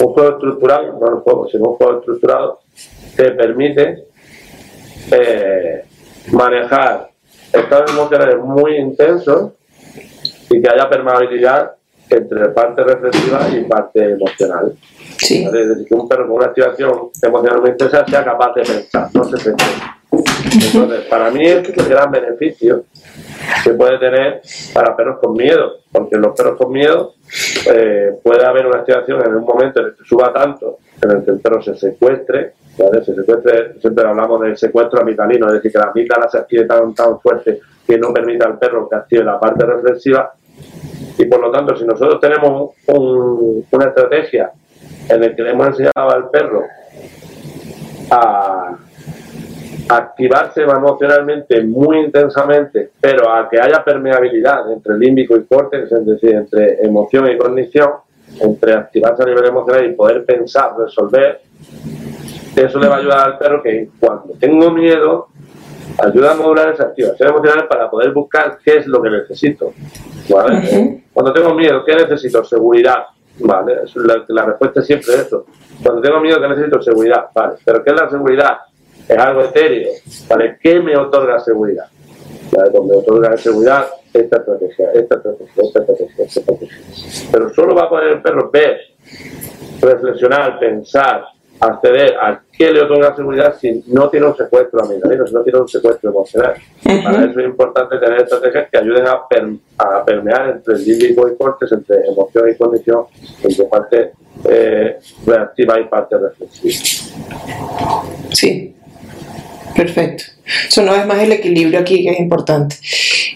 un 0.00 0.12
juego 0.12 0.30
estructurado, 0.30 0.98
no 0.98 1.16
el 1.16 1.22
juego, 1.22 1.48
sino 1.48 1.70
un 1.70 1.76
juego 1.76 1.98
estructurado, 1.98 2.60
te 3.16 3.30
permite 3.32 4.04
eh, 5.10 5.84
manejar 6.32 7.10
estados 7.52 7.90
emocionales 7.90 8.38
muy 8.38 8.76
intensos 8.76 9.52
y 10.50 10.60
que 10.60 10.68
haya 10.68 10.88
permeabilidad 10.88 11.72
entre 12.10 12.48
parte 12.50 12.82
reflexiva 12.82 13.48
y 13.50 13.64
parte 13.64 14.12
emocional. 14.12 14.74
Sí. 15.18 15.44
Es 15.44 15.52
decir, 15.52 15.86
que 15.86 15.94
un 15.94 16.08
perro 16.08 16.26
con 16.26 16.36
una 16.36 16.46
activación 16.46 17.10
emocional 17.22 17.60
muy 17.60 17.70
intensa 17.70 18.04
sea 18.06 18.24
capaz 18.24 18.54
de 18.54 18.62
pensar, 18.62 19.08
no 19.14 19.24
se 19.24 19.36
piense. 19.36 19.93
Entonces, 20.54 21.04
para 21.06 21.30
mí 21.30 21.44
es 21.44 21.68
el 21.68 21.88
gran 21.88 22.10
beneficio 22.10 22.84
que 23.62 23.72
puede 23.72 23.98
tener 23.98 24.40
para 24.72 24.96
perros 24.96 25.18
con 25.20 25.34
miedo, 25.34 25.78
porque 25.90 26.16
los 26.16 26.36
perros 26.36 26.56
con 26.56 26.72
miedo 26.72 27.14
eh, 27.72 28.12
puede 28.22 28.44
haber 28.44 28.66
una 28.66 28.78
activación 28.78 29.22
en 29.26 29.34
un 29.34 29.44
momento 29.44 29.80
en 29.80 29.86
el 29.86 29.94
que 29.94 30.04
suba 30.04 30.32
tanto, 30.32 30.78
en 31.02 31.10
el 31.10 31.24
que 31.24 31.30
el 31.32 31.40
perro 31.40 31.62
se 31.62 31.74
secuestre, 31.76 32.54
se 32.76 33.14
secuestre, 33.14 33.80
siempre 33.80 34.06
hablamos 34.06 34.40
del 34.42 34.56
secuestro 34.56 35.00
amitalino, 35.00 35.46
es 35.46 35.54
decir, 35.54 35.72
que 35.72 35.78
la 35.78 35.90
amígdala 35.90 36.28
se 36.28 36.38
active 36.38 36.64
tan, 36.64 36.94
tan 36.94 37.20
fuerte 37.20 37.60
que 37.86 37.98
no 37.98 38.12
permita 38.12 38.46
al 38.46 38.58
perro 38.58 38.88
que 38.88 38.96
active 38.96 39.24
la 39.24 39.38
parte 39.38 39.66
reflexiva, 39.66 40.32
y 41.18 41.24
por 41.26 41.40
lo 41.40 41.50
tanto, 41.50 41.76
si 41.76 41.84
nosotros 41.84 42.20
tenemos 42.20 42.72
una 42.86 43.86
estrategia 43.86 44.52
en 45.08 45.20
la 45.20 45.34
que 45.34 45.42
le 45.42 45.50
hemos 45.50 45.66
enseñado 45.68 46.10
al 46.10 46.30
perro 46.30 46.64
a 48.10 48.76
activarse 49.88 50.62
emocionalmente 50.62 51.62
muy 51.62 51.98
intensamente, 52.00 52.90
pero 53.00 53.30
a 53.30 53.48
que 53.48 53.60
haya 53.60 53.84
permeabilidad 53.84 54.72
entre 54.72 54.98
límbico 54.98 55.36
y 55.36 55.44
córtex, 55.44 55.92
es 55.92 56.06
decir, 56.06 56.34
entre 56.34 56.84
emoción 56.84 57.30
y 57.30 57.36
cognición, 57.36 57.90
entre 58.40 58.74
activarse 58.74 59.22
a 59.22 59.26
nivel 59.26 59.46
emocional 59.46 59.84
y 59.84 59.94
poder 59.94 60.24
pensar, 60.24 60.72
resolver, 60.78 61.40
eso 62.56 62.78
le 62.78 62.88
va 62.88 62.96
a 62.96 62.98
ayudar 62.98 63.26
al 63.26 63.38
perro 63.38 63.62
que 63.62 63.88
cuando 63.98 64.34
tengo 64.38 64.70
miedo, 64.70 65.28
ayuda 65.98 66.32
a 66.32 66.34
modular 66.34 66.72
esa 66.72 66.84
activación 66.84 67.28
emocional 67.28 67.66
para 67.68 67.90
poder 67.90 68.12
buscar 68.12 68.58
qué 68.64 68.78
es 68.78 68.86
lo 68.86 69.02
que 69.02 69.10
necesito. 69.10 69.72
Cuando 71.12 71.32
tengo 71.32 71.54
miedo, 71.54 71.84
¿qué 71.84 71.94
necesito? 71.94 72.44
Seguridad. 72.44 73.04
¿vale? 73.40 73.82
La, 74.28 74.44
respuesta 74.44 74.80
es 74.80 74.86
siempre 74.86 75.14
eso. 75.14 75.46
Cuando 75.82 76.00
tengo 76.00 76.20
miedo, 76.20 76.40
¿qué 76.40 76.48
necesito? 76.48 76.80
Seguridad. 76.80 77.26
¿vale? 77.34 77.54
¿Pero 77.64 77.82
qué 77.82 77.90
es 77.90 78.00
la 78.00 78.08
seguridad? 78.08 78.58
Es 79.08 79.18
algo 79.18 79.42
etéreo. 79.42 79.92
¿vale? 80.28 80.58
¿Qué 80.62 80.80
me 80.80 80.96
otorga 80.96 81.38
seguridad? 81.40 81.86
¿Vale? 82.52 82.70
Cuando 82.70 82.94
me 82.94 83.00
otorga 83.00 83.36
seguridad, 83.36 83.86
esta 84.12 84.36
estrategia, 84.36 84.92
esta 84.92 85.16
estrategia, 85.16 85.46
esta 85.56 85.80
estrategia, 85.80 86.24
esta 86.24 86.40
estrategia. 86.40 86.78
Pero 87.32 87.54
solo 87.54 87.74
va 87.74 87.82
a 87.82 87.88
poder 87.88 88.08
el 88.12 88.22
perro 88.22 88.50
ver, 88.50 88.78
reflexionar, 89.80 90.58
pensar, 90.58 91.24
acceder 91.60 92.14
a 92.20 92.42
qué 92.52 92.70
le 92.70 92.82
otorga 92.82 93.14
seguridad 93.14 93.56
si 93.58 93.82
no 93.88 94.08
tiene 94.08 94.26
un 94.26 94.36
secuestro 94.36 94.84
amigdalino, 94.84 95.26
si 95.26 95.34
no 95.34 95.42
tiene 95.42 95.60
un 95.60 95.68
secuestro 95.68 96.10
emocional. 96.10 96.54
Para 96.82 97.24
eso 97.24 97.40
es 97.40 97.46
importante 97.46 97.98
tener 97.98 98.22
estrategias 98.22 98.68
que 98.70 98.78
ayuden 98.78 99.06
a, 99.06 99.26
a 99.78 100.04
permear 100.04 100.50
entre 100.50 100.74
el 100.74 100.84
límbico 100.84 101.28
y 101.28 101.36
cortes, 101.36 101.70
entre 101.72 102.06
emoción 102.06 102.48
y 102.50 102.56
condición, 102.56 103.04
entre 103.42 103.64
parte 103.66 104.12
eh, 104.48 104.98
reactiva 105.26 105.80
y 105.80 105.84
parte 105.84 106.18
reflexiva. 106.18 106.84
Sí, 108.32 108.74
perfecto. 109.74 110.24
Eso 110.68 110.82
no 110.82 110.94
es 110.94 111.06
más 111.06 111.18
el 111.22 111.32
equilibrio 111.32 111.80
aquí 111.80 112.02
que 112.02 112.10
es 112.10 112.20
importante. 112.20 112.76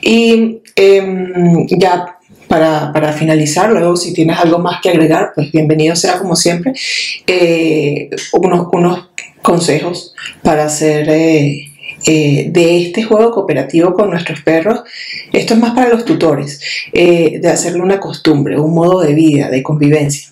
Y 0.03 0.61
em, 0.77 1.67
ya 1.69 2.19
para, 2.49 3.13
finalizar, 3.13 3.71
luego 3.71 3.97
si 3.97 4.13
tienes 4.13 4.39
algo 4.39 4.59
más 4.59 4.81
que 4.83 4.91
agregar, 4.91 5.33
pues 5.35 5.53
bienvenido 5.53 5.95
sea 5.95 6.19
como 6.19 6.35
siempre, 6.35 6.73
eh, 7.27 8.11
unos, 8.33 8.69
unos 8.73 9.11
consejos 9.43 10.15
para 10.43 10.65
hacer 10.65 11.09
eh, 11.11 11.69
eh, 12.07 12.47
de 12.51 12.83
este 12.83 13.03
juego 13.03 13.31
cooperativo 13.33 13.93
con 13.93 14.11
nuestros 14.11 14.41
perros. 14.41 14.81
Esto 15.33 15.55
es 15.55 15.61
más 15.61 15.75
para 15.75 15.91
los 15.91 16.05
tutores, 16.05 16.61
de 16.93 17.49
hacerle 17.49 17.83
una 17.83 18.01
costumbre, 18.01 18.59
un 18.59 18.75
modo 18.75 19.03
de 19.03 19.15
vida, 19.15 19.51
de 19.51 19.63
convivencia. 19.63 20.29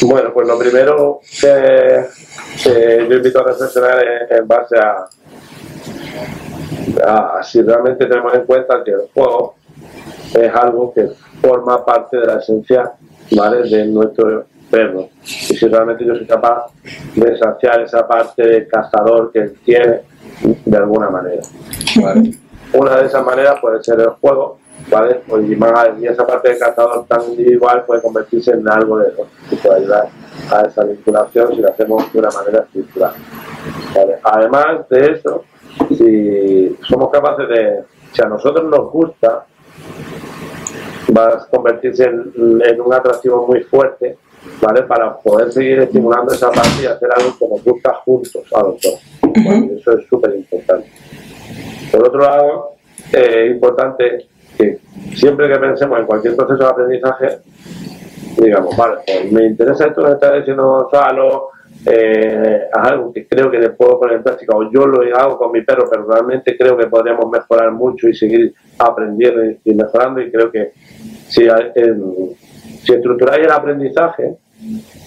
Bueno, 0.00 0.32
pues 0.34 0.48
lo 0.48 0.58
primero 0.58 1.20
yo 2.64 3.16
invito 3.16 3.40
a 3.40 3.44
reflexionar 3.44 4.04
en 4.30 4.46
base 4.46 4.76
a, 4.78 5.08
si 7.42 7.62
realmente 7.62 8.06
tenemos 8.06 8.32
en 8.34 8.44
cuenta 8.44 8.82
que 8.84 8.92
el 8.92 9.08
juego 9.12 9.54
es 10.34 10.54
algo 10.54 10.92
que 10.92 11.08
forma 11.40 11.84
parte 11.84 12.18
de 12.18 12.26
la 12.26 12.38
esencia 12.38 12.92
¿vale? 13.36 13.68
de 13.68 13.86
nuestro 13.86 14.44
perro. 14.70 15.08
Y 15.22 15.56
si 15.56 15.66
realmente 15.68 16.04
yo 16.04 16.14
soy 16.14 16.26
capaz 16.26 16.66
de 17.14 17.36
saciar 17.36 17.80
esa 17.82 18.06
parte 18.06 18.46
de 18.46 18.68
cazador 18.68 19.32
que 19.32 19.40
él 19.40 19.54
tiene 19.64 20.02
de 20.64 20.76
alguna 20.76 21.10
manera. 21.10 21.42
Una 22.74 22.96
de 22.96 23.06
esas 23.06 23.24
maneras 23.24 23.56
puede 23.60 23.82
ser 23.82 24.00
el 24.00 24.10
juego, 24.10 24.58
¿vale? 24.88 25.20
Pues, 25.26 25.44
y, 25.48 26.06
esa 26.06 26.26
parte 26.26 26.50
de 26.50 26.58
cazador 26.58 27.04
tan 27.06 27.22
individual 27.28 27.84
puede 27.86 28.00
convertirse 28.00 28.52
en 28.52 28.66
algo 28.68 28.98
de 28.98 29.08
eso, 29.08 29.26
que 29.50 29.56
puede 29.56 29.80
ayudar 29.80 30.21
a 30.50 30.62
esa 30.62 30.84
vinculación 30.84 31.54
si 31.54 31.60
lo 31.60 31.70
hacemos 31.70 32.12
de 32.12 32.18
una 32.18 32.30
manera 32.30 32.60
estructural. 32.60 33.14
Además 34.22 34.88
de 34.88 35.12
eso, 35.12 35.44
si 35.96 36.76
somos 36.88 37.10
capaces 37.10 37.48
de, 37.48 37.82
si 38.12 38.22
a 38.22 38.28
nosotros 38.28 38.64
nos 38.70 38.90
gusta, 38.90 39.46
va 41.16 41.28
a 41.28 41.46
convertirse 41.48 42.04
en, 42.04 42.80
un 42.80 42.94
atractivo 42.94 43.46
muy 43.46 43.62
fuerte, 43.62 44.16
¿vale? 44.60 44.82
Para 44.82 45.16
poder 45.18 45.52
seguir 45.52 45.80
estimulando 45.80 46.32
esa 46.32 46.50
parte 46.50 46.82
y 46.82 46.86
hacer 46.86 47.08
algo 47.16 47.36
que 47.38 47.48
nos 47.48 47.64
gusta 47.64 47.94
juntos 48.04 48.42
a 48.54 48.62
los 48.62 48.80
dos. 48.80 49.00
Eso 49.78 49.98
es 49.98 50.06
súper 50.06 50.34
importante. 50.34 50.90
Por 51.90 52.08
otro 52.08 52.20
lado, 52.20 52.72
es 53.12 53.50
importante 53.50 54.26
que 54.56 54.78
siempre 55.14 55.48
que 55.48 55.58
pensemos 55.58 55.98
en 55.98 56.06
cualquier 56.06 56.36
proceso 56.36 56.64
de 56.64 56.70
aprendizaje, 56.70 57.38
digamos, 58.42 58.76
vale, 58.76 58.98
pues 59.06 59.32
me 59.32 59.46
interesa 59.46 59.86
esto 59.86 60.04
que 60.04 60.12
está 60.12 60.34
diciendo 60.36 60.64
Gonzalo, 60.64 61.50
eh, 61.86 62.68
algo 62.72 63.12
que 63.12 63.26
creo 63.26 63.50
que 63.50 63.58
le 63.58 63.70
puedo 63.70 63.98
poner 63.98 64.16
en 64.16 64.22
práctica 64.22 64.56
o 64.56 64.70
yo 64.70 64.86
lo 64.86 65.00
hago 65.16 65.38
con 65.38 65.50
mi 65.52 65.62
perro, 65.62 65.88
pero 65.90 66.06
realmente 66.06 66.56
creo 66.56 66.76
que 66.76 66.86
podríamos 66.86 67.30
mejorar 67.30 67.72
mucho 67.72 68.08
y 68.08 68.14
seguir 68.14 68.54
aprendiendo 68.78 69.42
y 69.64 69.74
mejorando 69.74 70.20
y 70.20 70.30
creo 70.30 70.50
que 70.50 70.72
si, 71.28 71.46
si 72.82 72.92
estructuráis 72.92 73.44
el 73.44 73.52
aprendizaje 73.52 74.36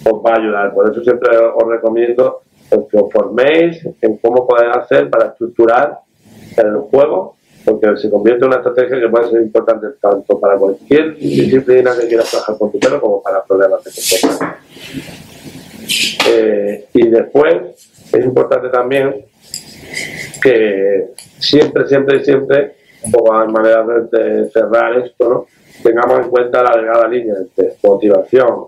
os 0.04 0.26
va 0.26 0.34
a 0.34 0.40
ayudar. 0.40 0.74
Por 0.74 0.90
eso 0.90 1.04
siempre 1.04 1.38
os 1.38 1.68
recomiendo 1.68 2.42
que 2.70 2.98
os 2.98 3.12
forméis 3.12 3.86
en 4.02 4.18
cómo 4.18 4.48
podéis 4.48 4.76
hacer 4.76 5.10
para 5.10 5.30
estructurar 5.30 6.00
el 6.58 6.78
juego, 6.78 7.36
porque 7.66 7.98
se 7.98 8.10
convierte 8.10 8.46
en 8.46 8.48
una 8.48 8.58
estrategia 8.58 9.00
que 9.00 9.10
puede 9.10 9.30
ser 9.32 9.42
importante 9.42 9.88
tanto 10.00 10.40
para 10.40 10.56
cualquier 10.56 11.16
disciplina 11.16 11.96
que 12.00 12.08
quieras 12.08 12.30
trabajar 12.30 12.58
con 12.58 12.72
tu 12.72 12.80
perro 12.80 13.02
como 13.02 13.24
para 13.24 13.44
problemas 13.44 13.84
de 13.84 13.92
comportamiento. 13.92 14.56
Eh, 16.30 16.86
y 16.94 17.10
después 17.10 17.56
es 18.14 18.26
importante 18.26 18.70
también 18.70 19.26
que 20.42 21.10
siempre, 21.40 21.88
siempre, 21.88 22.24
siempre, 22.24 22.76
o 23.12 23.34
a 23.34 23.46
manera 23.46 23.84
de, 24.12 24.50
cerrar 24.52 24.98
esto, 25.00 25.30
¿no? 25.30 25.46
tengamos 25.84 26.20
en 26.20 26.30
cuenta 26.30 26.64
la 26.64 26.76
delgada 26.76 27.08
línea 27.08 27.36
entre 27.38 27.76
motivación 27.84 28.68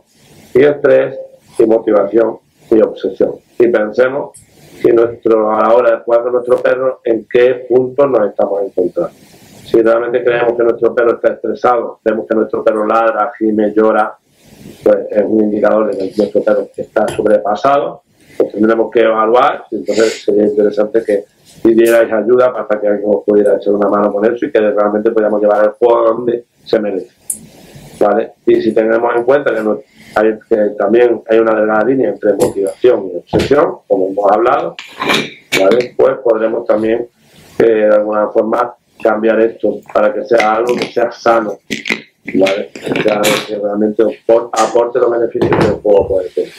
y 0.54 0.64
estrés 0.64 1.18
y 1.58 1.66
motivación 1.66 2.38
y 2.70 2.82
obsesión. 2.82 3.36
Y 3.60 3.68
pensemos 3.68 4.32
que 4.82 4.94
nuestro, 4.94 5.52
a 5.52 5.62
la 5.62 5.74
hora 5.74 5.92
de 5.92 6.04
jugar 6.04 6.24
con 6.24 6.34
nuestro 6.34 6.58
perro, 6.58 7.02
en 7.04 7.26
qué 7.30 7.66
punto 7.68 8.08
nos 8.08 8.30
estamos 8.30 8.62
encontrando. 8.64 9.14
Si 9.66 9.82
realmente 9.82 10.24
creemos 10.24 10.56
que 10.56 10.64
nuestro 10.64 10.96
perro 10.96 11.16
está 11.16 11.34
estresado, 11.34 12.00
vemos 12.04 12.26
que 12.28 12.36
nuestro 12.36 12.64
perro 12.64 12.86
ladra, 12.86 13.32
gime, 13.38 13.74
llora, 13.74 14.16
pues 14.84 14.98
es 15.12 15.24
un 15.26 15.44
indicador 15.44 15.92
de 15.92 15.98
que 15.98 16.14
nuestro 16.18 16.42
perro 16.42 16.70
está 16.76 17.08
sobrepasado, 17.10 18.04
pues 18.38 18.52
tendremos 18.54 18.90
que 18.92 19.02
evaluar 19.02 19.66
y 19.72 19.78
entonces 19.78 20.24
sería 20.24 20.46
interesante 20.46 21.04
que 21.04 21.26
pidierais 21.64 22.12
ayuda 22.12 22.54
para 22.54 22.80
que 22.80 22.88
alguien 22.88 23.10
os 23.10 23.26
pudiera 23.26 23.56
echar 23.56 23.74
una 23.74 23.90
mano 23.90 24.12
con 24.12 24.24
eso 24.26 24.46
y 24.46 24.52
que 24.52 24.60
realmente 24.60 25.12
podamos 25.12 25.42
llevar 25.42 25.66
el 25.66 25.72
juego 25.72 26.14
donde 26.14 26.46
se 26.64 26.80
merece. 26.80 27.10
¿Vale? 28.00 28.34
Y 28.46 28.62
si 28.62 28.74
tenemos 28.74 29.16
en 29.16 29.24
cuenta 29.24 29.54
que, 29.54 29.62
también 30.78 31.22
hay 31.30 31.40
una 31.40 31.56
delgada 31.56 31.86
línea 31.86 32.10
entre 32.10 32.34
motivación 32.34 33.12
y 33.14 33.18
obsesión, 33.18 33.80
como 33.88 34.10
hemos 34.10 34.32
hablado, 34.32 34.76
¿vale? 35.60 35.94
pues 35.96 36.18
podremos 36.24 36.66
también 36.66 37.08
eh, 37.60 37.64
de 37.64 37.96
alguna 37.96 38.28
forma 38.30 38.76
cambiar 39.02 39.40
esto 39.42 39.80
para 39.94 40.14
que 40.14 40.26
sea 40.26 40.56
algo 40.56 40.76
que 40.76 40.88
sea 40.88 41.12
sano 41.12 41.60
¿vale? 42.36 42.70
que 42.74 43.58
realmente 43.58 44.04
aporte 44.26 45.00
los 45.00 45.12
beneficios 45.12 45.52
que 45.52 45.66
el 45.66 45.74
juego 45.74 46.08
puede 46.08 46.30
tener. 46.30 46.52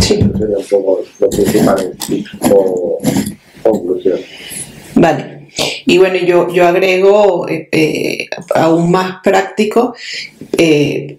Sí. 0.00 0.14
Eso 0.14 0.38
sería 0.38 0.58
un 0.58 0.64
poco 0.64 1.00
los 1.20 1.36
principales 1.36 1.90
o 2.50 2.98
conclusiones. 3.62 4.26
Vale. 4.94 5.48
Y 5.86 5.98
bueno, 5.98 6.16
yo, 6.16 6.48
yo 6.52 6.66
agrego 6.66 7.48
eh, 7.48 7.68
eh, 7.72 8.26
aún 8.54 8.90
más 8.90 9.20
práctico 9.22 9.94
eh, 10.56 11.18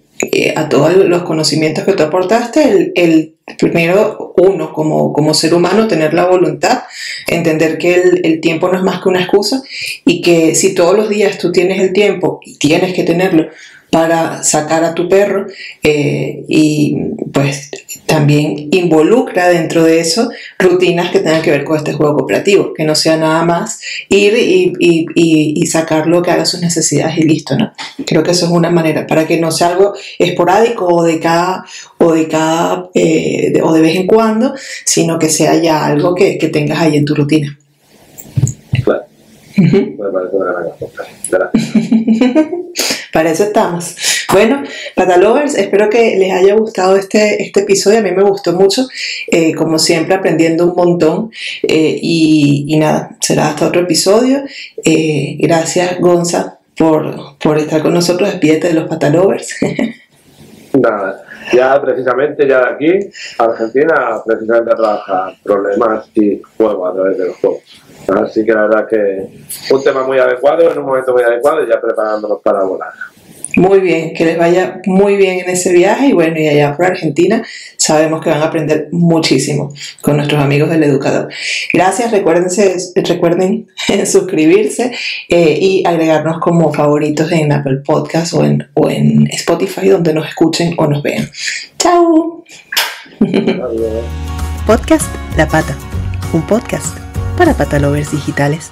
a 0.56 0.68
todos 0.68 0.94
los 0.94 1.22
conocimientos 1.22 1.84
que 1.84 1.92
tú 1.92 2.02
aportaste, 2.02 2.92
el, 2.94 3.34
primero, 3.58 4.32
uno, 4.36 4.72
como, 4.72 5.12
como, 5.12 5.34
ser 5.34 5.54
humano, 5.54 5.88
tener 5.88 6.14
la 6.14 6.26
voluntad, 6.26 6.82
entender 7.26 7.78
que 7.78 7.94
el, 7.94 8.20
el, 8.24 8.40
tiempo 8.40 8.68
no 8.68 8.78
es 8.78 8.82
más 8.82 9.02
que 9.02 9.08
una 9.08 9.20
excusa 9.20 9.62
y 10.04 10.20
que 10.20 10.54
si 10.54 10.74
todos 10.74 10.96
los 10.96 11.08
días 11.08 11.38
tú 11.38 11.50
tienes 11.50 11.80
el 11.80 11.92
tiempo 11.92 12.40
y 12.44 12.56
tienes 12.58 12.94
que 12.94 13.02
tenerlo 13.02 13.48
para 13.90 14.42
sacar 14.42 14.84
a 14.84 14.94
tu 14.94 15.08
perro 15.08 15.46
eh, 15.82 16.44
y 16.48 16.96
pues 17.32 17.70
también 18.06 18.68
involucra 18.72 19.48
dentro 19.48 19.84
de 19.84 20.00
eso 20.00 20.30
rutinas 20.58 21.10
que 21.10 21.20
tengan 21.20 21.42
que 21.42 21.50
ver 21.50 21.64
con 21.64 21.76
este 21.76 21.92
juego 21.92 22.18
cooperativo, 22.18 22.72
que 22.74 22.84
no 22.84 22.94
sea 22.94 23.16
nada 23.16 23.44
más 23.44 23.80
ir 24.08 24.34
y, 24.36 24.72
y, 24.78 25.06
y, 25.14 25.66
sacarlo 25.66 26.22
que 26.22 26.30
haga 26.30 26.44
sus 26.44 26.60
necesidades 26.60 27.18
y 27.18 27.22
listo, 27.22 27.56
¿no? 27.56 27.72
Creo 28.06 28.22
que 28.22 28.32
eso 28.32 28.46
es 28.46 28.52
una 28.52 28.70
manera, 28.70 29.06
para 29.06 29.26
que 29.26 29.38
no 29.38 29.50
sea 29.50 29.68
algo 29.68 29.94
esporádico 30.18 30.86
o 30.86 31.04
de 31.04 31.20
cada, 31.20 31.64
o 31.98 32.12
de 32.12 32.28
cada, 32.28 32.90
eh, 32.94 33.60
o 33.62 33.72
de 33.72 33.80
vez 33.80 33.96
en 33.96 34.06
cuando, 34.06 34.54
sino 34.84 35.18
que 35.18 35.28
sea 35.28 35.54
ya 35.56 35.86
algo 35.86 36.14
que, 36.14 36.38
que 36.38 36.48
tengas 36.48 36.80
ahí 36.80 36.96
en 36.96 37.04
tu 37.04 37.14
rutina. 37.14 37.56
Claro. 38.84 39.04
Para 43.12 43.30
eso 43.30 43.44
estamos. 43.44 43.96
Bueno, 44.32 44.62
Patalovers, 44.94 45.56
espero 45.56 45.90
que 45.90 46.16
les 46.16 46.32
haya 46.32 46.54
gustado 46.54 46.96
este, 46.96 47.42
este 47.42 47.60
episodio. 47.60 47.98
A 47.98 48.02
mí 48.02 48.12
me 48.12 48.22
gustó 48.22 48.52
mucho, 48.52 48.86
eh, 49.26 49.54
como 49.54 49.78
siempre, 49.78 50.14
aprendiendo 50.14 50.66
un 50.66 50.76
montón. 50.76 51.30
Eh, 51.62 51.98
y, 52.00 52.76
nada, 52.78 53.16
será 53.20 53.48
hasta 53.48 53.66
otro 53.66 53.80
episodio. 53.82 54.44
Eh, 54.84 55.36
gracias, 55.40 55.98
Gonza, 55.98 56.58
por, 56.76 57.38
por 57.38 57.58
estar 57.58 57.82
con 57.82 57.94
nosotros. 57.94 58.30
Despídete 58.30 58.68
de 58.68 58.74
los 58.74 58.88
Patalovers. 58.88 59.56
Nada, 60.72 61.24
ya 61.52 61.80
precisamente 61.82 62.48
ya 62.48 62.60
de 62.60 62.70
aquí, 62.70 63.10
Argentina, 63.38 64.22
precisamente 64.24 64.70
trabaja 64.76 65.34
problemas 65.42 66.08
y 66.14 66.40
juego 66.56 66.86
a 66.86 66.94
través 66.94 67.18
de 67.18 67.26
los 67.26 67.36
juegos. 67.38 67.62
Así 68.18 68.44
que 68.44 68.52
la 68.52 68.62
verdad 68.62 68.86
que 68.88 69.28
un 69.70 69.82
tema 69.82 70.04
muy 70.04 70.18
adecuado, 70.18 70.70
en 70.70 70.78
un 70.78 70.86
momento 70.86 71.12
muy 71.12 71.22
adecuado 71.22 71.64
y 71.64 71.68
ya 71.68 71.80
preparándonos 71.80 72.40
para 72.42 72.64
volar. 72.64 72.92
Muy 73.56 73.80
bien, 73.80 74.14
que 74.14 74.24
les 74.24 74.38
vaya 74.38 74.80
muy 74.86 75.16
bien 75.16 75.40
en 75.40 75.50
ese 75.50 75.72
viaje 75.72 76.06
y 76.06 76.12
bueno, 76.12 76.38
y 76.38 76.46
allá 76.46 76.76
por 76.76 76.86
Argentina 76.86 77.42
sabemos 77.76 78.22
que 78.22 78.30
van 78.30 78.42
a 78.42 78.46
aprender 78.46 78.88
muchísimo 78.92 79.72
con 80.00 80.16
nuestros 80.16 80.40
amigos 80.40 80.70
del 80.70 80.84
educador. 80.84 81.28
Gracias, 81.72 82.12
recuérdense, 82.12 82.76
recuerden 82.94 83.66
suscribirse 84.06 84.92
eh, 85.28 85.58
y 85.60 85.82
agregarnos 85.84 86.38
como 86.38 86.72
favoritos 86.72 87.30
en 87.32 87.52
Apple 87.52 87.80
Podcast 87.84 88.34
o 88.34 88.44
en, 88.44 88.68
o 88.74 88.88
en 88.88 89.26
Spotify 89.32 89.88
donde 89.88 90.14
nos 90.14 90.28
escuchen 90.28 90.74
o 90.76 90.86
nos 90.86 91.02
vean. 91.02 91.28
¡Chao! 91.78 92.44
Podcast 94.66 95.12
La 95.36 95.48
Pata, 95.48 95.76
un 96.32 96.42
podcast 96.46 97.09
para 97.40 97.54
patalovers 97.54 98.10
digitales. 98.10 98.70